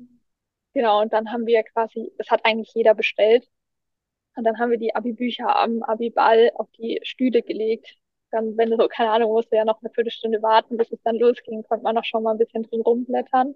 Genau, 0.73 1.01
und 1.01 1.13
dann 1.13 1.31
haben 1.31 1.45
wir 1.45 1.63
quasi, 1.63 2.11
das 2.17 2.29
hat 2.29 2.41
eigentlich 2.43 2.73
jeder 2.73 2.93
bestellt. 2.93 3.47
Und 4.35 4.43
dann 4.43 4.59
haben 4.59 4.71
wir 4.71 4.77
die 4.77 4.95
Abi-Bücher 4.95 5.55
am 5.55 5.81
Abi-Ball 5.81 6.51
auf 6.55 6.67
die 6.77 6.99
Stühle 7.03 7.41
gelegt. 7.41 7.95
Dann, 8.31 8.57
wenn 8.57 8.69
du 8.69 8.77
so, 8.77 8.87
keine 8.87 9.11
Ahnung, 9.11 9.31
musste 9.31 9.55
ja 9.55 9.65
noch 9.65 9.81
eine 9.81 9.89
Viertelstunde 9.91 10.41
warten, 10.43 10.77
bis 10.77 10.91
es 10.91 11.01
dann 11.03 11.15
losging, 11.15 11.63
konnte 11.63 11.83
man 11.83 11.95
noch 11.95 12.05
schon 12.05 12.23
mal 12.23 12.31
ein 12.31 12.37
bisschen 12.37 12.63
drin 12.63 12.81
rumblättern. 12.81 13.55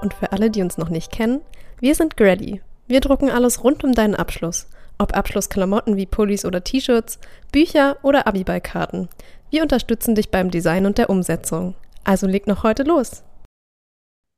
Und 0.00 0.14
für 0.14 0.30
alle, 0.30 0.50
die 0.50 0.62
uns 0.62 0.78
noch 0.78 0.90
nicht 0.90 1.10
kennen, 1.10 1.40
wir 1.80 1.94
sind 1.96 2.16
Grady. 2.16 2.60
Wir 2.86 3.00
drucken 3.00 3.30
alles 3.30 3.64
rund 3.64 3.82
um 3.82 3.92
deinen 3.92 4.14
Abschluss. 4.14 4.68
Ob 4.98 5.16
Abschlussklamotten 5.16 5.96
wie 5.96 6.06
Pullis 6.06 6.44
oder 6.44 6.64
T-Shirts, 6.64 7.20
Bücher 7.52 7.96
oder 8.02 8.26
Abiballkarten. 8.26 9.08
Wir 9.50 9.62
unterstützen 9.62 10.14
dich 10.14 10.30
beim 10.30 10.50
Design 10.50 10.86
und 10.86 10.98
der 10.98 11.08
Umsetzung. 11.08 11.74
Also 12.04 12.26
leg 12.26 12.46
noch 12.46 12.64
heute 12.64 12.82
los. 12.82 13.22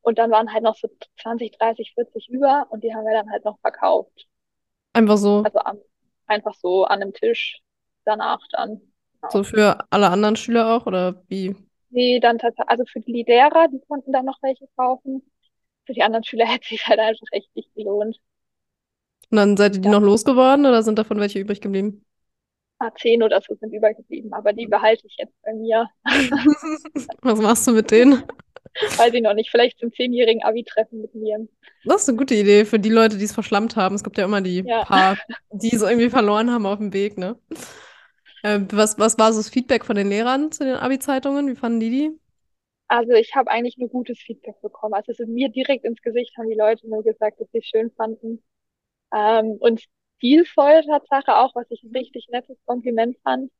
Und 0.02 0.18
dann 0.18 0.30
waren 0.30 0.52
halt 0.52 0.62
noch 0.62 0.76
so 0.76 0.88
20, 1.22 1.58
30, 1.58 1.92
40 1.94 2.28
über 2.28 2.66
und 2.70 2.84
die 2.84 2.94
haben 2.94 3.04
wir 3.04 3.14
dann 3.14 3.30
halt 3.30 3.44
noch 3.44 3.58
verkauft. 3.60 4.26
Einfach 4.92 5.16
so, 5.16 5.42
Also 5.44 5.58
am, 5.60 5.78
einfach 6.26 6.54
so 6.54 6.84
an 6.84 7.02
einem 7.02 7.12
Tisch 7.12 7.60
danach 8.04 8.40
dann. 8.52 8.80
Genau. 9.20 9.30
so 9.30 9.44
für 9.44 9.78
alle 9.90 10.08
anderen 10.08 10.36
Schüler 10.36 10.74
auch, 10.76 10.86
oder 10.86 11.22
wie? 11.28 11.54
Nee, 11.90 12.20
dann 12.20 12.38
tatsächlich, 12.38 12.70
also 12.70 12.84
für 12.86 13.00
die 13.00 13.24
Lehrer, 13.26 13.68
die 13.68 13.80
konnten 13.88 14.12
dann 14.12 14.24
noch 14.24 14.38
welche 14.42 14.66
kaufen. 14.76 15.22
Für 15.86 15.92
die 15.92 16.02
anderen 16.02 16.24
Schüler 16.24 16.46
hätte 16.48 16.68
sich 16.68 16.86
halt 16.86 17.00
einfach 17.00 17.26
echt 17.32 17.54
nicht 17.56 17.74
gelohnt. 17.74 18.18
Und 19.30 19.36
dann 19.36 19.56
seid 19.56 19.76
ihr 19.76 19.80
die 19.82 19.88
Ja. 19.88 19.92
noch 19.92 20.02
losgeworden 20.02 20.66
oder 20.66 20.82
sind 20.82 20.98
davon 20.98 21.18
welche 21.20 21.38
übrig 21.38 21.60
geblieben? 21.60 22.04
A10 22.78 23.22
oder 23.22 23.40
so 23.42 23.54
sind 23.54 23.72
übergeblieben, 23.74 24.32
aber 24.32 24.52
die 24.52 24.66
behalte 24.66 25.06
ich 25.06 25.16
jetzt 25.18 25.34
bei 25.42 25.52
mir. 25.54 25.86
Was 27.22 27.38
machst 27.40 27.66
du 27.66 27.72
mit 27.72 27.90
denen? 27.90 28.22
Weiß 28.98 29.12
ich 29.12 29.22
noch 29.22 29.34
nicht. 29.34 29.50
Vielleicht 29.50 29.78
zum 29.78 29.92
zehnjährigen 29.92 30.42
Abi-Treffen 30.42 31.02
mit 31.02 31.14
mir. 31.14 31.46
Das 31.84 32.02
ist 32.02 32.08
eine 32.08 32.18
gute 32.18 32.34
Idee 32.34 32.64
für 32.64 32.78
die 32.78 32.88
Leute, 32.88 33.18
die 33.18 33.24
es 33.24 33.32
verschlammt 33.32 33.76
haben. 33.76 33.94
Es 33.94 34.04
gibt 34.04 34.16
ja 34.16 34.24
immer 34.24 34.40
die 34.40 34.62
Ja. 34.62 34.84
paar, 34.84 35.16
die 35.52 35.74
es 35.74 35.82
irgendwie 35.82 36.08
verloren 36.10 36.50
haben 36.50 36.66
auf 36.66 36.78
dem 36.78 36.92
Weg, 36.92 37.18
ne? 37.18 37.36
Äh, 38.42 38.60
was, 38.72 38.98
was 38.98 39.18
war 39.18 39.32
so 39.32 39.40
das 39.40 39.50
Feedback 39.50 39.84
von 39.84 39.96
den 39.96 40.08
Lehrern 40.08 40.50
zu 40.52 40.64
den 40.64 40.76
Abi-Zeitungen? 40.76 41.48
Wie 41.48 41.56
fanden 41.56 41.80
die 41.80 41.90
die? 41.90 42.10
Also 42.88 43.12
ich 43.12 43.34
habe 43.36 43.50
eigentlich 43.50 43.76
nur 43.78 43.88
gutes 43.88 44.18
Feedback 44.18 44.60
bekommen. 44.62 44.94
Also 44.94 45.12
es 45.12 45.18
mir 45.28 45.48
direkt 45.48 45.84
ins 45.84 46.00
Gesicht 46.02 46.36
haben 46.36 46.48
die 46.48 46.56
Leute 46.56 46.88
nur 46.88 47.02
gesagt, 47.04 47.40
dass 47.40 47.48
sie 47.52 47.58
es 47.58 47.66
schön 47.66 47.90
fanden. 47.92 48.42
Ähm, 49.14 49.56
und 49.60 49.82
stilvoll 50.18 50.82
Tatsache 50.86 51.36
auch, 51.38 51.54
was 51.54 51.66
ich 51.70 51.82
ein 51.84 51.96
richtig 51.96 52.28
nettes 52.30 52.58
Kompliment 52.66 53.18
fand. 53.22 53.50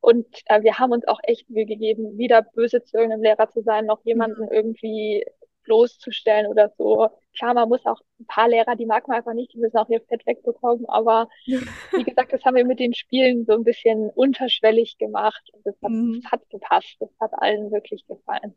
Und 0.00 0.26
äh, 0.46 0.62
wir 0.62 0.78
haben 0.78 0.92
uns 0.92 1.06
auch 1.08 1.20
echt 1.22 1.48
Mühe 1.50 1.66
gegeben, 1.66 2.18
weder 2.18 2.42
böse 2.42 2.82
zu 2.84 2.96
irgendeinem 2.96 3.22
Lehrer 3.22 3.50
zu 3.50 3.62
sein, 3.62 3.86
noch 3.86 4.04
jemanden 4.04 4.48
irgendwie 4.50 5.24
bloßzustellen 5.64 6.46
oder 6.46 6.72
so. 6.76 7.08
Klar, 7.38 7.54
man 7.54 7.68
muss 7.70 7.86
auch 7.86 8.00
ein 8.20 8.26
paar 8.26 8.48
Lehrer, 8.48 8.76
die 8.76 8.84
mag 8.86 9.08
man 9.08 9.16
einfach 9.18 9.32
nicht, 9.32 9.54
die 9.54 9.58
müssen 9.58 9.78
auch 9.78 9.88
ihr 9.88 10.02
Fett 10.02 10.26
wegbekommen. 10.26 10.86
Aber 10.88 11.28
wie 11.94 12.04
gesagt, 12.04 12.32
das 12.32 12.44
haben 12.44 12.56
wir 12.56 12.66
mit 12.66 12.80
den 12.80 12.94
Spielen 12.94 13.46
so 13.46 13.54
ein 13.54 13.64
bisschen 13.64 14.10
unterschwellig 14.10 14.98
gemacht. 14.98 15.42
Und 15.52 15.66
das 15.66 15.76
hat, 15.82 15.92
Mhm. 15.92 16.12
das 16.12 16.32
hat 16.32 16.50
gepasst. 16.50 16.96
Das 17.00 17.10
hat 17.20 17.32
allen 17.34 17.72
wirklich 17.72 18.06
gefallen. 18.06 18.54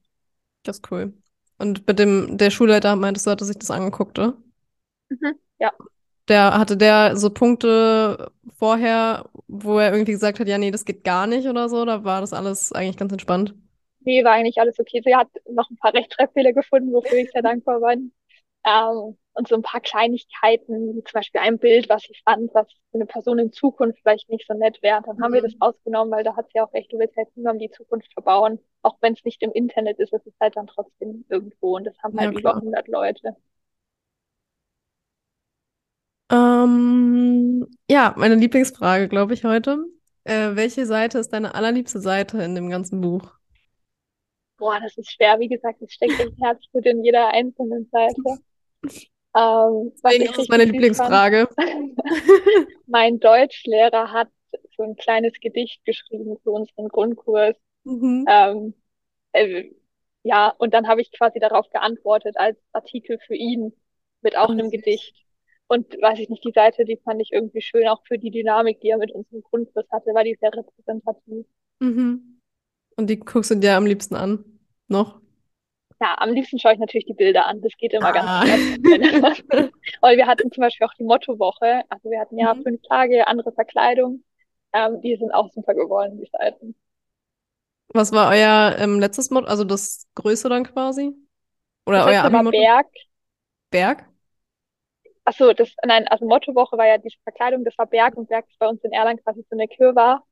Das 0.64 0.78
ist 0.78 0.92
cool. 0.92 1.14
Und 1.58 1.88
mit 1.88 1.98
dem, 2.00 2.38
der 2.38 2.52
Schulleiter 2.52 2.96
meintest 2.96 3.26
du, 3.26 3.32
hatte 3.32 3.46
sich 3.46 3.58
das 3.58 3.72
angeguckt, 3.72 4.20
oder? 4.20 4.38
Mhm, 5.10 5.40
ja. 5.60 5.72
Der, 6.28 6.58
hatte 6.58 6.76
der 6.78 7.16
so 7.16 7.30
Punkte 7.30 8.32
vorher, 8.58 9.30
wo 9.48 9.80
er 9.80 9.92
irgendwie 9.94 10.12
gesagt 10.12 10.40
hat, 10.40 10.48
ja, 10.48 10.58
nee, 10.58 10.72
das 10.72 10.84
geht 10.86 11.04
gar 11.04 11.26
nicht 11.28 11.48
oder 11.48 11.70
so, 11.70 11.82
oder 11.82 12.04
war 12.04 12.22
das 12.22 12.34
alles 12.34 12.72
eigentlich 12.74 12.98
ganz 12.98 13.12
entspannt? 13.14 13.54
Nee, 14.00 14.24
war 14.24 14.34
eigentlich 14.34 14.60
alles 14.60 14.80
okay. 14.80 15.02
Sie 15.04 15.16
hat 15.16 15.30
noch 15.50 15.70
ein 15.70 15.78
paar 15.78 15.94
Rechtschreibfehler 15.94 16.54
gefunden, 16.54 16.94
wofür 16.94 17.18
ich 17.20 17.32
sehr 17.32 17.42
dankbar 17.42 17.82
war. 17.82 17.94
Ähm, 18.66 19.18
und 19.36 19.48
so 19.48 19.56
ein 19.56 19.62
paar 19.64 19.82
Kleinigkeiten, 19.82 20.96
wie 20.96 21.04
zum 21.04 21.14
Beispiel 21.14 21.42
ein 21.42 21.60
Bild, 21.60 21.90
was 21.90 22.04
sie 22.04 22.16
fand, 22.26 22.54
was 22.56 22.72
für 22.72 22.80
eine 22.96 23.06
Person 23.06 23.40
in 23.40 23.52
Zukunft 23.54 24.00
vielleicht 24.02 24.30
nicht 24.30 24.48
so 24.48 24.54
nett 24.56 24.82
wäre. 24.84 25.02
Dann 25.06 25.20
haben 25.22 25.34
wir 25.34 25.42
das 25.44 25.56
Mhm. 25.56 25.62
ausgenommen, 25.62 26.12
weil 26.12 26.24
da 26.24 26.36
hat 26.36 26.50
sie 26.54 26.62
auch 26.62 26.74
recht, 26.74 26.92
du 26.94 27.00
willst 27.00 27.18
halt 27.18 27.30
niemandem 27.38 27.70
die 27.70 27.76
Zukunft 27.76 28.12
verbauen. 28.14 28.60
Auch 28.84 28.98
wenn 29.02 29.14
es 29.14 29.24
nicht 29.26 29.42
im 29.44 29.52
Internet 29.54 30.00
ist, 30.00 30.14
es 30.14 30.26
ist 30.26 30.40
halt 30.42 30.58
dann 30.58 30.68
trotzdem 30.68 31.26
irgendwo 31.30 31.78
und 31.78 31.86
das 31.86 31.98
haben 32.04 32.18
Ja, 32.18 32.20
halt 32.20 32.34
über 32.34 32.56
klar. 32.56 32.62
100 32.62 32.88
Leute. 32.88 33.36
Ähm, 36.30 37.68
ja, 37.90 38.14
meine 38.18 38.36
Lieblingsfrage, 38.36 39.08
glaube 39.08 39.34
ich, 39.34 39.44
heute. 39.44 39.86
Äh, 40.24 40.56
welche 40.56 40.86
Seite 40.86 41.20
ist 41.20 41.30
deine 41.30 41.56
allerliebste 41.56 42.00
Seite 42.02 42.42
in 42.44 42.56
dem 42.56 42.70
ganzen 42.70 43.02
Buch? 43.02 43.34
Boah, 44.58 44.80
das 44.80 44.98
ist 44.98 45.12
schwer. 45.12 45.40
Wie 45.40 45.48
gesagt, 45.48 45.82
es 45.82 45.94
steckt 45.94 46.20
echt 46.20 46.40
Herzblut 46.42 46.86
in 46.86 47.04
jeder 47.04 47.28
einzelnen 47.30 47.88
Seite. 47.92 48.40
Ähm, 49.36 49.94
Deswegen 50.04 50.34
ist 50.34 50.50
meine 50.50 50.66
Lieblingsfrage. 50.66 51.48
mein 52.88 53.20
Deutschlehrer 53.20 54.12
hat 54.12 54.30
so 54.76 54.84
ein 54.84 54.96
kleines 54.96 55.34
Gedicht 55.40 55.84
geschrieben 55.86 56.38
für 56.44 56.52
unseren 56.52 56.88
Grundkurs. 56.88 57.56
Mhm. 57.86 58.26
Ähm, 58.28 58.74
äh, 59.34 59.72
ja, 60.24 60.50
und 60.58 60.74
dann 60.74 60.88
habe 60.88 61.02
ich 61.02 61.12
quasi 61.12 61.40
darauf 61.40 61.70
geantwortet 61.70 62.38
als 62.38 62.58
Artikel 62.74 63.20
für 63.28 63.36
ihn 63.36 63.74
mit 64.22 64.38
auch 64.38 64.50
Oh, 64.50 64.52
einem 64.54 64.72
süß. 64.72 64.72
Gedicht. 64.72 65.16
Und 65.68 65.94
weiß 66.02 66.20
ich 66.20 66.30
nicht, 66.30 66.44
die 66.46 66.52
Seite, 66.54 66.86
die 66.86 66.98
fand 67.04 67.22
ich 67.22 67.32
irgendwie 67.32 67.62
schön, 67.62 67.88
auch 67.88 68.02
für 68.08 68.18
die 68.18 68.32
Dynamik, 68.32 68.80
die 68.82 68.90
er 68.90 68.98
mit 68.98 69.12
unserem 69.12 69.44
Grundkurs 69.44 69.86
hatte, 69.92 70.14
war 70.14 70.24
die 70.24 70.38
sehr 70.40 70.54
repräsentativ. 70.54 71.46
Mhm. 71.80 72.42
Und 72.98 73.08
die 73.10 73.20
guckst 73.20 73.52
du 73.52 73.56
dir 73.56 73.76
am 73.78 73.86
liebsten 73.86 74.16
an? 74.16 74.46
Noch? 74.88 75.22
Ja, 76.00 76.16
am 76.20 76.32
liebsten 76.32 76.60
schaue 76.60 76.74
ich 76.74 76.80
natürlich 76.80 77.06
die 77.06 77.14
Bilder 77.14 77.48
an. 77.48 77.62
Das 77.62 77.74
geht 77.78 77.94
immer 77.94 78.12
ganz 78.12 78.28
Ah. 78.30 78.46
schnell. 78.46 78.62
Aber 80.02 80.16
wir 80.16 80.28
hatten 80.28 80.52
zum 80.52 80.62
Beispiel 80.62 80.86
auch 80.88 80.94
die 80.94 81.04
Mottowoche. 81.04 81.84
Also 81.90 82.10
wir 82.12 82.20
hatten 82.20 82.38
ja 82.38 82.54
Mhm. 82.54 82.64
fünf 82.64 82.82
Tage 82.84 83.28
andere 83.28 83.52
Verkleidung. 83.52 84.24
Ähm, 84.74 85.02
die 85.02 85.16
sind 85.18 85.32
auch 85.34 85.50
super 85.52 85.74
geworden, 85.74 86.20
die 86.20 86.30
Seiten. 86.32 86.76
Was 87.94 88.12
war 88.12 88.30
euer 88.32 88.76
ähm, 88.80 89.00
letztes 89.00 89.30
Motto, 89.30 89.48
also 89.48 89.64
das 89.64 90.08
Größte 90.16 90.50
dann 90.50 90.66
quasi? 90.66 91.14
Oder 91.86 92.00
Das 92.00 92.08
euer 92.08 92.24
Abi-Motto? 92.24 92.58
Berg. 92.60 92.88
Berg? 93.72 94.06
Ach 95.30 95.34
so, 95.34 95.52
das, 95.52 95.70
nein, 95.86 96.08
also 96.08 96.26
Mottowoche 96.26 96.78
war 96.78 96.88
ja 96.88 96.98
die 96.98 97.14
Verkleidung, 97.24 97.66
das 97.66 97.78
war 97.78 97.86
Berg 97.86 98.16
und 98.16 98.30
Berg 98.30 98.46
ist 98.48 98.58
bei 98.60 98.68
uns 98.68 98.82
in 98.86 98.94
Erlangen 98.94 99.22
quasi 99.22 99.42
so 99.50 99.58
eine 99.58 99.68
Kirwa. 99.68 100.24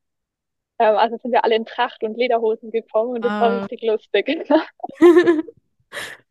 Ähm, 0.79 0.95
also 0.95 1.17
sind 1.17 1.33
wir 1.33 1.43
alle 1.43 1.55
in 1.55 1.65
Tracht 1.65 2.03
und 2.03 2.17
Lederhosen 2.17 2.71
gekommen 2.71 3.15
und 3.17 3.25
das 3.25 3.31
war 3.39 3.49
Ah. 3.51 3.59
richtig 3.63 3.81
lustig. 3.83 4.27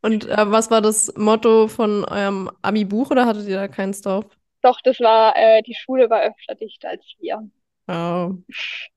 Und 0.03 0.27
äh, 0.29 0.51
was 0.51 0.71
war 0.71 0.83
das 0.83 1.13
Motto 1.17 1.69
von 1.69 2.05
eurem 2.05 2.51
Abi-Buch 2.63 3.11
oder 3.11 3.27
hattet 3.27 3.47
ihr 3.49 3.57
da 3.57 3.69
keins 3.69 4.03
drauf? 4.03 4.27
Doch, 4.63 4.81
das 4.83 5.01
war, 5.01 5.37
äh, 5.37 5.63
die 5.63 5.75
Schule 5.75 6.11
war 6.11 6.23
öfter 6.23 6.55
dicht 6.55 6.85
als 6.85 7.03
wir. 7.19 7.49
Oh. 7.89 8.35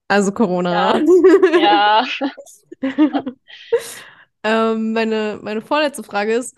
Also 0.07 0.31
Corona. 0.31 1.01
Ja. 1.61 2.05
Ähm, 4.43 4.93
meine, 4.93 5.39
meine 5.41 5.61
vorletzte 5.61 6.03
Frage 6.03 6.33
ist, 6.33 6.55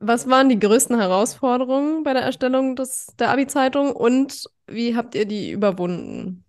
was 0.00 0.28
waren 0.28 0.48
die 0.48 0.58
größten 0.58 0.98
Herausforderungen 0.98 2.02
bei 2.04 2.12
der 2.14 2.22
Erstellung 2.22 2.76
des, 2.76 3.06
der 3.18 3.30
Abi-Zeitung 3.30 3.94
und 3.94 4.44
wie 4.66 4.96
habt 4.96 5.14
ihr 5.14 5.26
die 5.26 5.50
überwunden? 5.52 6.44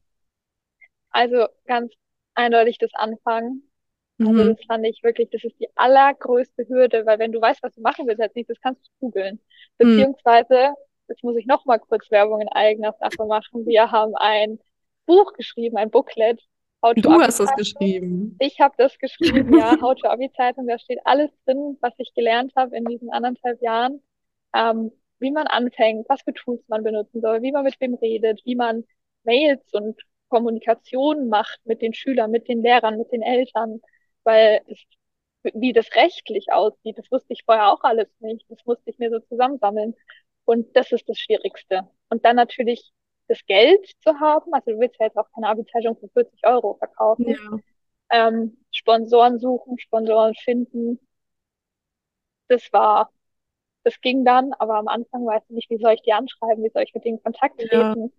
Also 1.11 1.47
ganz 1.65 1.93
eindeutig 2.35 2.77
das 2.77 2.91
Anfangen. 2.93 3.69
Also 4.23 4.43
Mhm. 4.43 4.55
das 4.55 4.57
fand 4.67 4.85
ich 4.85 5.03
wirklich, 5.03 5.29
das 5.31 5.43
ist 5.43 5.59
die 5.59 5.69
allergrößte 5.75 6.67
Hürde, 6.67 7.05
weil 7.05 7.19
wenn 7.19 7.31
du 7.31 7.41
weißt, 7.41 7.63
was 7.63 7.73
du 7.75 7.81
machen 7.81 8.07
willst 8.07 8.21
als 8.21 8.35
nächstes, 8.35 8.61
kannst 8.61 8.85
du 8.87 8.91
googeln. 9.07 9.41
Mhm. 9.83 10.05
Beziehungsweise, 10.05 10.73
jetzt 11.07 11.23
muss 11.23 11.37
ich 11.37 11.45
noch 11.47 11.65
mal 11.65 11.79
kurz 11.79 12.11
Werbung 12.11 12.41
in 12.41 12.49
eigener 12.49 12.93
Sache 12.99 13.25
machen. 13.25 13.65
Wir 13.65 13.91
haben 13.91 14.15
ein 14.15 14.59
Buch 15.07 15.33
geschrieben, 15.33 15.77
ein 15.77 15.91
Booklet, 15.91 16.41
How 16.83 16.93
to 16.95 17.01
du 17.01 17.11
hast 17.13 17.39
das 17.39 17.53
geschrieben. 17.55 18.35
Ich 18.39 18.59
habe 18.59 18.73
das 18.77 18.97
geschrieben, 18.97 19.57
ja. 19.57 19.75
How 19.81 19.95
to 19.95 20.07
Abi-Zeitung, 20.07 20.67
da 20.67 20.79
steht 20.79 20.99
alles 21.05 21.29
drin, 21.45 21.77
was 21.81 21.93
ich 21.97 22.13
gelernt 22.13 22.53
habe 22.55 22.75
in 22.75 22.85
diesen 22.85 23.11
anderthalb 23.11 23.61
Jahren. 23.61 24.01
Ähm, 24.53 24.91
wie 25.19 25.31
man 25.31 25.47
anfängt, 25.47 26.09
was 26.09 26.23
für 26.23 26.33
Tools 26.33 26.63
man 26.67 26.83
benutzen 26.83 27.21
soll, 27.21 27.41
wie 27.41 27.51
man 27.51 27.63
mit 27.63 27.79
wem 27.79 27.93
redet, 27.93 28.41
wie 28.43 28.55
man 28.55 28.83
Mails 29.23 29.61
und 29.73 30.01
Kommunikation 30.29 31.29
macht 31.29 31.59
mit 31.65 31.81
den 31.81 31.93
Schülern, 31.93 32.31
mit 32.31 32.47
den 32.47 32.63
Lehrern, 32.63 32.97
mit 32.97 33.11
den 33.11 33.21
Eltern, 33.21 33.81
weil 34.23 34.61
es, 34.67 34.79
wie 35.53 35.73
das 35.73 35.93
rechtlich 35.95 36.51
aussieht, 36.51 36.97
das 36.97 37.11
wusste 37.11 37.33
ich 37.33 37.43
vorher 37.45 37.71
auch 37.71 37.83
alles 37.83 38.07
nicht. 38.19 38.45
Das 38.49 38.65
musste 38.65 38.89
ich 38.89 38.97
mir 38.97 39.09
so 39.11 39.19
zusammensammeln. 39.19 39.95
Und 40.45 40.75
das 40.75 40.91
ist 40.91 41.07
das 41.07 41.19
Schwierigste. 41.19 41.87
Und 42.09 42.25
dann 42.25 42.35
natürlich 42.35 42.91
das 43.31 43.45
Geld 43.45 43.87
zu 44.03 44.19
haben. 44.19 44.53
Also 44.53 44.71
du 44.71 44.79
willst 44.79 44.99
ja 44.99 45.05
jetzt 45.05 45.17
auch 45.17 45.31
keine 45.33 45.47
Abi-Zeitung 45.47 45.97
für 45.97 46.09
40 46.09 46.45
Euro 46.45 46.75
verkaufen. 46.75 47.29
Ja. 47.29 48.27
Ähm, 48.27 48.57
Sponsoren 48.71 49.39
suchen, 49.39 49.79
Sponsoren 49.79 50.35
finden. 50.35 50.99
Das 52.49 52.61
war, 52.73 53.09
das 53.85 54.01
ging 54.01 54.25
dann, 54.25 54.51
aber 54.59 54.75
am 54.75 54.89
Anfang 54.89 55.25
weiß 55.25 55.43
ich 55.47 55.55
nicht, 55.55 55.69
wie 55.69 55.77
soll 55.77 55.93
ich 55.93 56.01
die 56.01 56.11
anschreiben, 56.11 56.61
wie 56.61 56.71
soll 56.71 56.83
ich 56.83 56.93
mit 56.93 57.05
denen 57.05 57.23
Kontakt 57.23 57.57
treten. 57.57 58.01
Ja. 58.01 58.09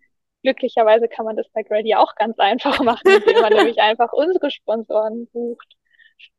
Glücklicherweise 0.44 1.09
kann 1.09 1.27
man 1.27 1.37
das 1.37 1.48
bei 1.51 1.62
Grady 1.62 1.94
auch 1.94 2.14
ganz 2.14 2.38
einfach 2.38 2.81
machen, 2.81 3.03
indem 3.07 3.42
man 3.42 3.53
nämlich 3.53 3.81
einfach 3.83 4.14
unsere 4.14 4.51
Sponsoren 4.51 5.29
sucht. 5.35 5.77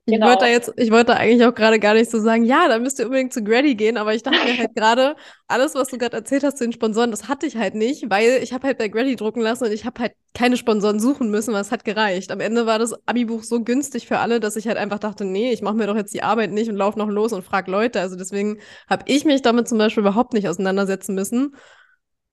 Ich 0.06 0.16
genau. 0.16 0.28
wollte 0.28 0.44
da 0.44 0.48
jetzt, 0.52 0.74
ich 0.76 0.92
wollte 0.92 1.16
eigentlich 1.16 1.46
auch 1.48 1.56
gerade 1.56 1.80
gar 1.80 1.94
nicht 1.94 2.12
so 2.12 2.20
sagen, 2.20 2.44
ja, 2.44 2.68
da 2.68 2.78
müsst 2.78 3.00
ihr 3.00 3.06
unbedingt 3.06 3.32
zu 3.32 3.42
Grady 3.42 3.76
gehen, 3.76 3.96
aber 3.96 4.14
ich 4.14 4.22
dachte 4.22 4.44
mir 4.44 4.58
halt 4.58 4.72
gerade, 4.76 5.16
alles, 5.48 5.76
was 5.76 5.88
du 5.88 5.98
gerade 5.98 6.18
erzählt 6.18 6.44
hast 6.44 6.58
zu 6.58 6.66
den 6.66 6.74
Sponsoren, 6.74 7.10
das 7.10 7.30
hatte 7.30 7.46
ich 7.46 7.56
halt 7.56 7.74
nicht, 7.74 8.10
weil 8.10 8.44
ich 8.44 8.52
habe 8.52 8.68
halt 8.68 8.78
bei 8.78 8.90
Grady 8.90 9.16
drucken 9.16 9.40
lassen 9.40 9.64
und 9.64 9.72
ich 9.72 9.86
habe 9.86 10.02
halt 10.02 10.12
keine 10.34 10.58
Sponsoren 10.58 11.00
suchen 11.00 11.32
müssen, 11.32 11.54
weil 11.54 11.62
es 11.62 11.72
hat 11.72 11.86
gereicht. 11.86 12.32
Am 12.32 12.42
Ende 12.42 12.66
war 12.66 12.80
das 12.80 12.94
Abi-Buch 13.08 13.44
so 13.44 13.64
günstig 13.64 14.06
für 14.06 14.20
alle, 14.20 14.42
dass 14.42 14.58
ich 14.58 14.68
halt 14.68 14.78
einfach 14.78 15.00
dachte, 15.00 15.24
nee, 15.24 15.54
ich 15.54 15.62
mache 15.62 15.76
mir 15.76 15.88
doch 15.88 15.96
jetzt 15.96 16.14
die 16.14 16.24
Arbeit 16.24 16.52
nicht 16.52 16.70
und 16.70 16.76
laufe 16.76 17.00
noch 17.00 17.08
los 17.08 17.32
und 17.32 17.46
frag 17.46 17.70
Leute. 17.70 18.02
Also 18.02 18.18
deswegen 18.18 18.58
habe 18.90 19.06
ich 19.08 19.24
mich 19.24 19.42
damit 19.42 19.70
zum 19.70 19.78
Beispiel 19.78 20.02
überhaupt 20.02 20.34
nicht 20.34 20.50
auseinandersetzen 20.50 21.16
müssen. 21.16 21.56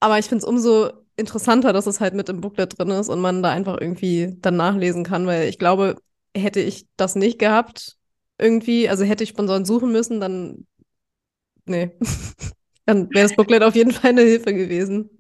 Aber 0.01 0.19
ich 0.19 0.27
finde 0.27 0.43
es 0.43 0.49
umso 0.49 0.91
interessanter, 1.17 1.73
dass 1.73 1.87
es 1.87 2.01
halt 2.01 2.15
mit 2.15 2.29
im 2.29 2.41
Booklet 2.41 2.77
drin 2.79 2.91
ist 2.91 3.11
und 3.11 3.21
man 3.21 3.43
da 3.45 3.51
einfach 3.51 3.79
irgendwie 3.81 4.37
dann 4.41 4.57
nachlesen 4.57 5.05
kann, 5.05 5.27
weil 5.27 5.49
ich 5.49 5.59
glaube, 5.59 5.97
hätte 6.37 6.61
ich 6.61 6.87
das 6.97 7.17
nicht 7.17 7.39
gehabt, 7.39 7.97
irgendwie, 8.39 8.89
also 8.89 9.05
hätte 9.05 9.25
ich 9.25 9.31
Sponsoren 9.31 9.65
suchen 9.65 9.93
müssen, 9.93 10.21
dann, 10.21 10.67
nee, 11.67 11.91
dann 12.87 13.11
wäre 13.11 13.29
das 13.29 13.37
Booklet 13.37 13.63
auf 13.63 13.75
jeden 13.75 13.93
Fall 13.93 14.11
eine 14.11 14.23
Hilfe 14.23 14.55
gewesen. 14.55 15.11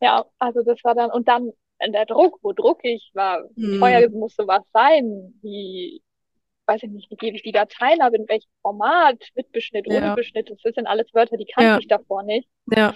Ja, 0.00 0.24
also 0.38 0.62
das 0.62 0.82
war 0.84 0.94
dann, 0.94 1.10
und 1.10 1.28
dann 1.28 1.50
der 1.80 2.06
Druck, 2.06 2.38
wo 2.42 2.52
druck 2.52 2.80
ich, 2.82 3.10
war, 3.14 3.44
hm. 3.56 3.78
teuer 3.78 4.08
musste 4.10 4.46
was 4.46 4.62
sein, 4.72 5.34
wie, 5.42 6.02
weiß 6.66 6.82
ich 6.82 6.90
nicht, 6.90 7.10
wie 7.10 7.16
gebe 7.16 7.36
ich 7.36 7.42
die 7.42 7.52
Dateien 7.52 8.00
ab, 8.00 8.14
in 8.14 8.28
welchem 8.28 8.50
Format, 8.62 9.16
mit 9.34 9.50
Beschnitt, 9.52 9.86
ohne 9.88 9.98
ja. 9.98 10.14
Beschnitt, 10.14 10.50
das 10.50 10.74
sind 10.74 10.86
alles 10.86 11.12
Wörter, 11.14 11.36
die 11.36 11.46
kannte 11.46 11.70
ja. 11.70 11.78
ich 11.78 11.88
davor 11.88 12.22
nicht. 12.22 12.48
Ja. 12.70 12.94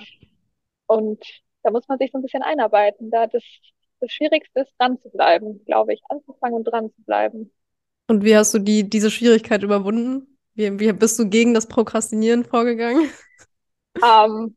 Und 0.87 1.25
da 1.62 1.70
muss 1.70 1.87
man 1.88 1.98
sich 1.98 2.11
so 2.12 2.18
ein 2.18 2.22
bisschen 2.22 2.42
einarbeiten. 2.42 3.11
Da 3.11 3.27
das, 3.27 3.42
das 4.02 4.12
Schwierigste 4.12 4.60
ist, 4.60 4.72
dran 4.78 5.00
zu 5.00 5.08
bleiben, 5.10 5.64
glaube 5.64 5.94
ich. 5.94 6.02
Anzufangen 6.08 6.56
und 6.56 6.64
dran 6.64 6.90
zu 6.92 7.02
bleiben. 7.02 7.50
Und 8.08 8.24
wie 8.24 8.36
hast 8.36 8.52
du 8.52 8.58
die, 8.58 8.88
diese 8.88 9.10
Schwierigkeit 9.10 9.62
überwunden? 9.62 10.38
Wie, 10.54 10.78
wie 10.78 10.92
bist 10.92 11.18
du 11.18 11.28
gegen 11.28 11.54
das 11.54 11.66
Prokrastinieren 11.66 12.44
vorgegangen? 12.44 13.10
Ähm, 14.02 14.56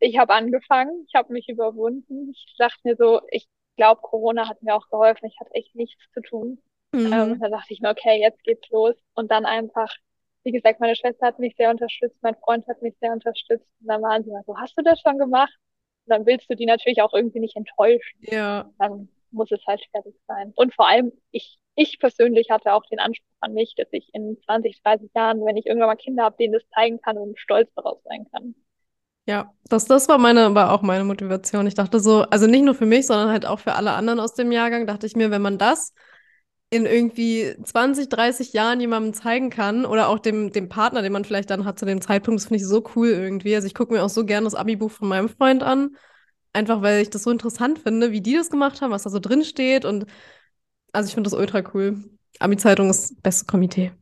ich 0.00 0.18
habe 0.18 0.34
angefangen, 0.34 1.04
ich 1.06 1.14
habe 1.14 1.32
mich 1.32 1.48
überwunden. 1.48 2.30
Ich 2.32 2.56
dachte 2.58 2.80
mir 2.82 2.96
so, 2.96 3.20
ich 3.30 3.46
glaube, 3.76 4.00
Corona 4.02 4.48
hat 4.48 4.60
mir 4.62 4.74
auch 4.74 4.88
geholfen. 4.90 5.26
Ich 5.26 5.38
hatte 5.38 5.54
echt 5.54 5.74
nichts 5.76 6.02
zu 6.12 6.20
tun. 6.20 6.58
Mhm. 6.92 7.12
Ähm, 7.12 7.40
da 7.40 7.48
dachte 7.48 7.72
ich 7.72 7.80
mir, 7.80 7.90
okay, 7.90 8.20
jetzt 8.20 8.42
geht's 8.42 8.68
los. 8.70 8.94
Und 9.14 9.30
dann 9.30 9.46
einfach, 9.46 9.94
wie 10.42 10.52
gesagt, 10.52 10.80
meine 10.80 10.96
Schwester 10.96 11.28
hat 11.28 11.38
mich 11.38 11.54
sehr 11.56 11.70
unterstützt, 11.70 12.16
mein 12.22 12.34
Freund 12.36 12.66
hat 12.66 12.82
mich 12.82 12.96
sehr 13.00 13.12
unterstützt. 13.12 13.68
Und 13.80 13.86
dann 13.86 14.02
waren 14.02 14.24
sie 14.24 14.30
mal 14.32 14.42
so, 14.44 14.56
hast 14.58 14.76
du 14.76 14.82
das 14.82 15.00
schon 15.00 15.18
gemacht? 15.18 15.56
Dann 16.06 16.26
willst 16.26 16.50
du 16.50 16.54
die 16.54 16.66
natürlich 16.66 17.02
auch 17.02 17.12
irgendwie 17.12 17.40
nicht 17.40 17.56
enttäuschen. 17.56 18.18
Ja. 18.20 18.70
Dann 18.78 19.08
muss 19.30 19.50
es 19.50 19.64
halt 19.66 19.82
fertig 19.90 20.14
sein. 20.26 20.52
Und 20.56 20.74
vor 20.74 20.88
allem, 20.88 21.12
ich, 21.30 21.58
ich 21.74 21.98
persönlich 21.98 22.50
hatte 22.50 22.72
auch 22.72 22.84
den 22.86 22.98
Anspruch 22.98 23.26
an 23.40 23.54
mich, 23.54 23.74
dass 23.76 23.88
ich 23.92 24.08
in 24.14 24.38
20, 24.44 24.82
30 24.82 25.10
Jahren, 25.14 25.44
wenn 25.44 25.56
ich 25.56 25.66
irgendwann 25.66 25.88
mal 25.88 25.96
Kinder 25.96 26.24
habe, 26.24 26.36
denen 26.38 26.54
das 26.54 26.62
zeigen 26.74 27.00
kann 27.00 27.18
und 27.18 27.38
stolz 27.38 27.68
darauf 27.74 28.00
sein 28.04 28.26
kann. 28.32 28.54
Ja, 29.28 29.52
das, 29.68 29.86
das 29.86 30.08
war 30.08 30.18
meine, 30.18 30.54
war 30.54 30.72
auch 30.72 30.82
meine 30.82 31.02
Motivation. 31.02 31.66
Ich 31.66 31.74
dachte 31.74 31.98
so, 31.98 32.22
also 32.22 32.46
nicht 32.46 32.62
nur 32.62 32.74
für 32.74 32.86
mich, 32.86 33.06
sondern 33.06 33.30
halt 33.30 33.44
auch 33.44 33.58
für 33.58 33.74
alle 33.74 33.92
anderen 33.92 34.20
aus 34.20 34.34
dem 34.34 34.52
Jahrgang, 34.52 34.86
dachte 34.86 35.06
ich 35.06 35.16
mir, 35.16 35.32
wenn 35.32 35.42
man 35.42 35.58
das 35.58 35.92
in 36.70 36.84
irgendwie 36.84 37.54
20, 37.62 38.08
30 38.08 38.52
Jahren 38.52 38.80
jemandem 38.80 39.14
zeigen 39.14 39.50
kann 39.50 39.86
oder 39.86 40.08
auch 40.08 40.18
dem, 40.18 40.52
dem 40.52 40.68
Partner, 40.68 41.02
den 41.02 41.12
man 41.12 41.24
vielleicht 41.24 41.50
dann 41.50 41.64
hat 41.64 41.78
zu 41.78 41.86
dem 41.86 42.00
Zeitpunkt, 42.00 42.40
das 42.40 42.48
finde 42.48 42.62
ich 42.62 42.66
so 42.68 42.84
cool 42.96 43.08
irgendwie. 43.08 43.54
Also 43.54 43.66
ich 43.66 43.74
gucke 43.74 43.92
mir 43.92 44.02
auch 44.02 44.08
so 44.08 44.24
gerne 44.24 44.44
das 44.44 44.56
Abi-Buch 44.56 44.90
von 44.90 45.08
meinem 45.08 45.28
Freund 45.28 45.62
an, 45.62 45.96
einfach 46.52 46.82
weil 46.82 47.02
ich 47.02 47.10
das 47.10 47.22
so 47.22 47.30
interessant 47.30 47.78
finde, 47.78 48.10
wie 48.10 48.20
die 48.20 48.34
das 48.34 48.50
gemacht 48.50 48.80
haben, 48.80 48.90
was 48.90 49.04
da 49.04 49.10
so 49.10 49.20
drin 49.20 49.44
steht 49.44 49.84
und 49.84 50.06
also 50.92 51.08
ich 51.08 51.14
finde 51.14 51.30
das 51.30 51.38
ultra 51.38 51.62
cool. 51.74 52.02
Abi-Zeitung 52.40 52.90
ist 52.90 53.10
das 53.10 53.20
beste 53.22 53.46
Komitee. 53.46 53.92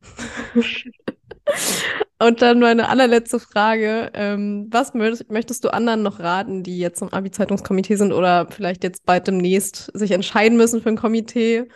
und 2.18 2.42
dann 2.42 2.61
meine 2.61 2.88
allerletzte 2.88 3.38
Frage. 3.38 4.11
Ähm, 4.14 4.68
was 4.70 4.94
möchtest, 4.94 5.31
möchtest 5.31 5.64
du 5.64 5.72
anderen 5.72 6.03
noch 6.03 6.18
raten, 6.18 6.62
die 6.62 6.79
jetzt 6.79 7.03
im 7.03 7.12
Abi-Zeitungskomitee 7.12 7.96
sind 7.96 8.12
oder 8.12 8.46
vielleicht 8.50 8.83
jetzt 8.85 9.05
bald 9.05 9.27
demnächst 9.27 9.90
sich 9.94 10.12
entscheiden 10.12 10.57
müssen 10.57 10.81
für 10.83 10.88
ein 10.88 10.96
Komitee? 10.96 11.68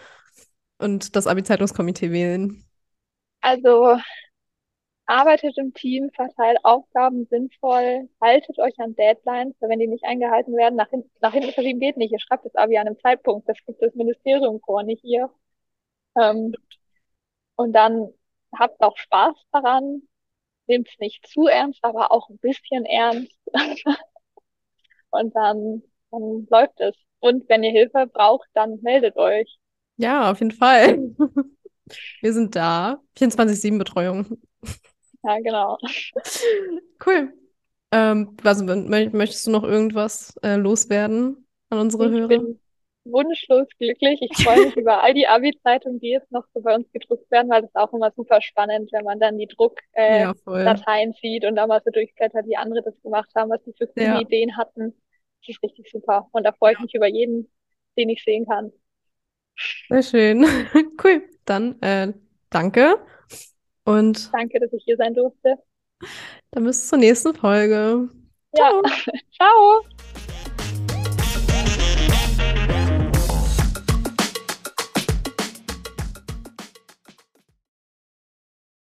Und 0.79 1.17
das 1.17 1.27
Abi-Zeitungskomitee 1.27 2.11
wählen? 2.11 2.65
Also 3.41 3.99
arbeitet 5.07 5.57
im 5.59 5.73
Team, 5.75 6.11
verteilt 6.15 6.59
Aufgaben 6.65 7.27
sinnvoll, 7.31 8.09
haltet 8.21 8.59
euch 8.59 8.79
an 8.79 8.95
Deadlines, 8.95 9.55
weil 9.61 9.71
wenn 9.71 9.79
die 9.81 9.87
nicht 9.89 10.05
eingehalten 10.05 10.55
werden, 10.57 10.77
nach, 10.77 10.91
hin 10.91 11.11
nach 11.21 11.33
hinten 11.33 11.53
verschieben 11.53 11.81
geht 11.81 11.97
nicht. 11.97 12.13
Ihr 12.13 12.21
schreibt 12.21 12.45
das 12.45 12.55
Abi 12.55 12.77
an 12.79 12.87
einem 12.87 12.99
Zeitpunkt, 13.01 13.49
das 13.49 13.57
gibt 13.67 13.83
das 13.83 13.95
Ministerium 13.95 14.61
vor, 14.61 14.83
nicht 14.83 15.05
ihr. 15.05 15.31
Ähm, 16.17 16.55
und 17.57 17.73
dann 17.73 18.09
habt 18.59 18.81
auch 18.81 18.97
Spaß 18.97 19.35
daran, 19.53 20.03
nehmt 20.67 20.89
es 20.89 20.99
nicht 21.01 21.27
zu 21.29 21.47
ernst, 21.47 21.81
aber 21.83 22.13
auch 22.13 22.29
ein 22.31 22.39
bisschen 22.39 22.85
ernst. 22.87 23.33
und 25.11 25.35
dann, 25.35 25.83
dann 26.11 26.47
läuft 26.51 26.81
es. 26.81 26.97
Und 27.21 27.49
wenn 27.49 27.63
ihr 27.65 27.73
Hilfe 27.73 28.07
braucht, 28.07 28.49
dann 28.55 28.81
meldet 28.83 29.17
euch. 29.17 29.59
Ja, 29.99 30.31
auf 30.31 30.41
jeden 30.41 30.53
Fall. 30.53 30.99
Wir 32.21 32.33
sind 32.33 32.57
da. 32.57 33.01
24-7-Betreuung. 33.19 34.39
Ja, 35.25 35.39
genau. 35.41 35.77
Cool. 37.05 37.33
Ähm, 37.91 38.37
was, 38.43 38.63
möchtest 38.63 39.47
du 39.47 39.51
noch 39.51 39.65
irgendwas 39.65 40.37
äh, 40.43 40.57
loswerden 40.57 41.47
an 41.71 41.79
unsere 41.79 42.07
ich 42.07 42.13
Hörer? 42.13 42.29
Bin 42.29 42.61
wunschlos 43.05 43.67
glücklich. 43.79 44.21
Ich 44.21 44.45
freue 44.45 44.67
mich 44.67 44.77
über 44.77 45.03
all 45.03 45.15
die 45.15 45.27
Abi-Zeitungen, 45.27 46.01
die 46.01 46.11
jetzt 46.11 46.31
noch 46.31 46.45
so 46.55 46.61
bei 46.61 46.75
uns 46.75 46.91
gedruckt 46.93 47.31
werden, 47.31 47.51
weil 47.51 47.63
das 47.63 47.71
ist 47.71 47.77
auch 47.77 47.93
immer 47.93 48.13
super 48.15 48.41
spannend, 48.41 48.91
wenn 48.93 49.05
man 49.05 49.19
dann 49.19 49.39
die 49.39 49.47
Druckdateien 49.47 49.83
äh, 49.95 51.07
ja, 51.07 51.13
sieht 51.21 51.45
und 51.45 51.57
da 51.57 51.67
mal 51.67 51.83
so 51.85 51.91
durchblättert, 51.91 52.47
wie 52.47 52.57
andere 52.57 52.83
das 52.83 53.01
gemacht 53.03 53.31
haben, 53.35 53.51
was 53.51 53.65
sie 53.65 53.75
für 53.77 53.87
coole 53.87 54.07
ja. 54.07 54.21
Ideen 54.21 54.57
hatten. 54.57 54.95
Das 55.41 55.57
ist 55.57 55.63
richtig 55.63 55.91
super. 55.91 56.29
Und 56.33 56.45
da 56.45 56.53
freue 56.53 56.75
ich 56.75 56.81
mich 56.81 56.95
über 56.95 57.09
jeden, 57.09 57.51
den 57.97 58.09
ich 58.11 58.23
sehen 58.23 58.47
kann. 58.47 58.73
Sehr 59.89 60.03
schön. 60.03 60.47
Cool. 61.03 61.23
Dann 61.45 61.81
äh, 61.81 62.13
danke. 62.51 62.99
Und 63.85 64.33
danke, 64.33 64.61
dass 64.61 64.73
ich 64.73 64.83
hier 64.85 64.97
sein 64.97 65.15
durfte. 65.15 65.57
Dann 66.51 66.65
bis 66.65 66.89
zur 66.89 66.99
nächsten 66.99 67.35
Folge. 67.35 68.09
Ja. 68.55 68.71
Ciao. 68.71 68.83
Ciao. 69.37 69.85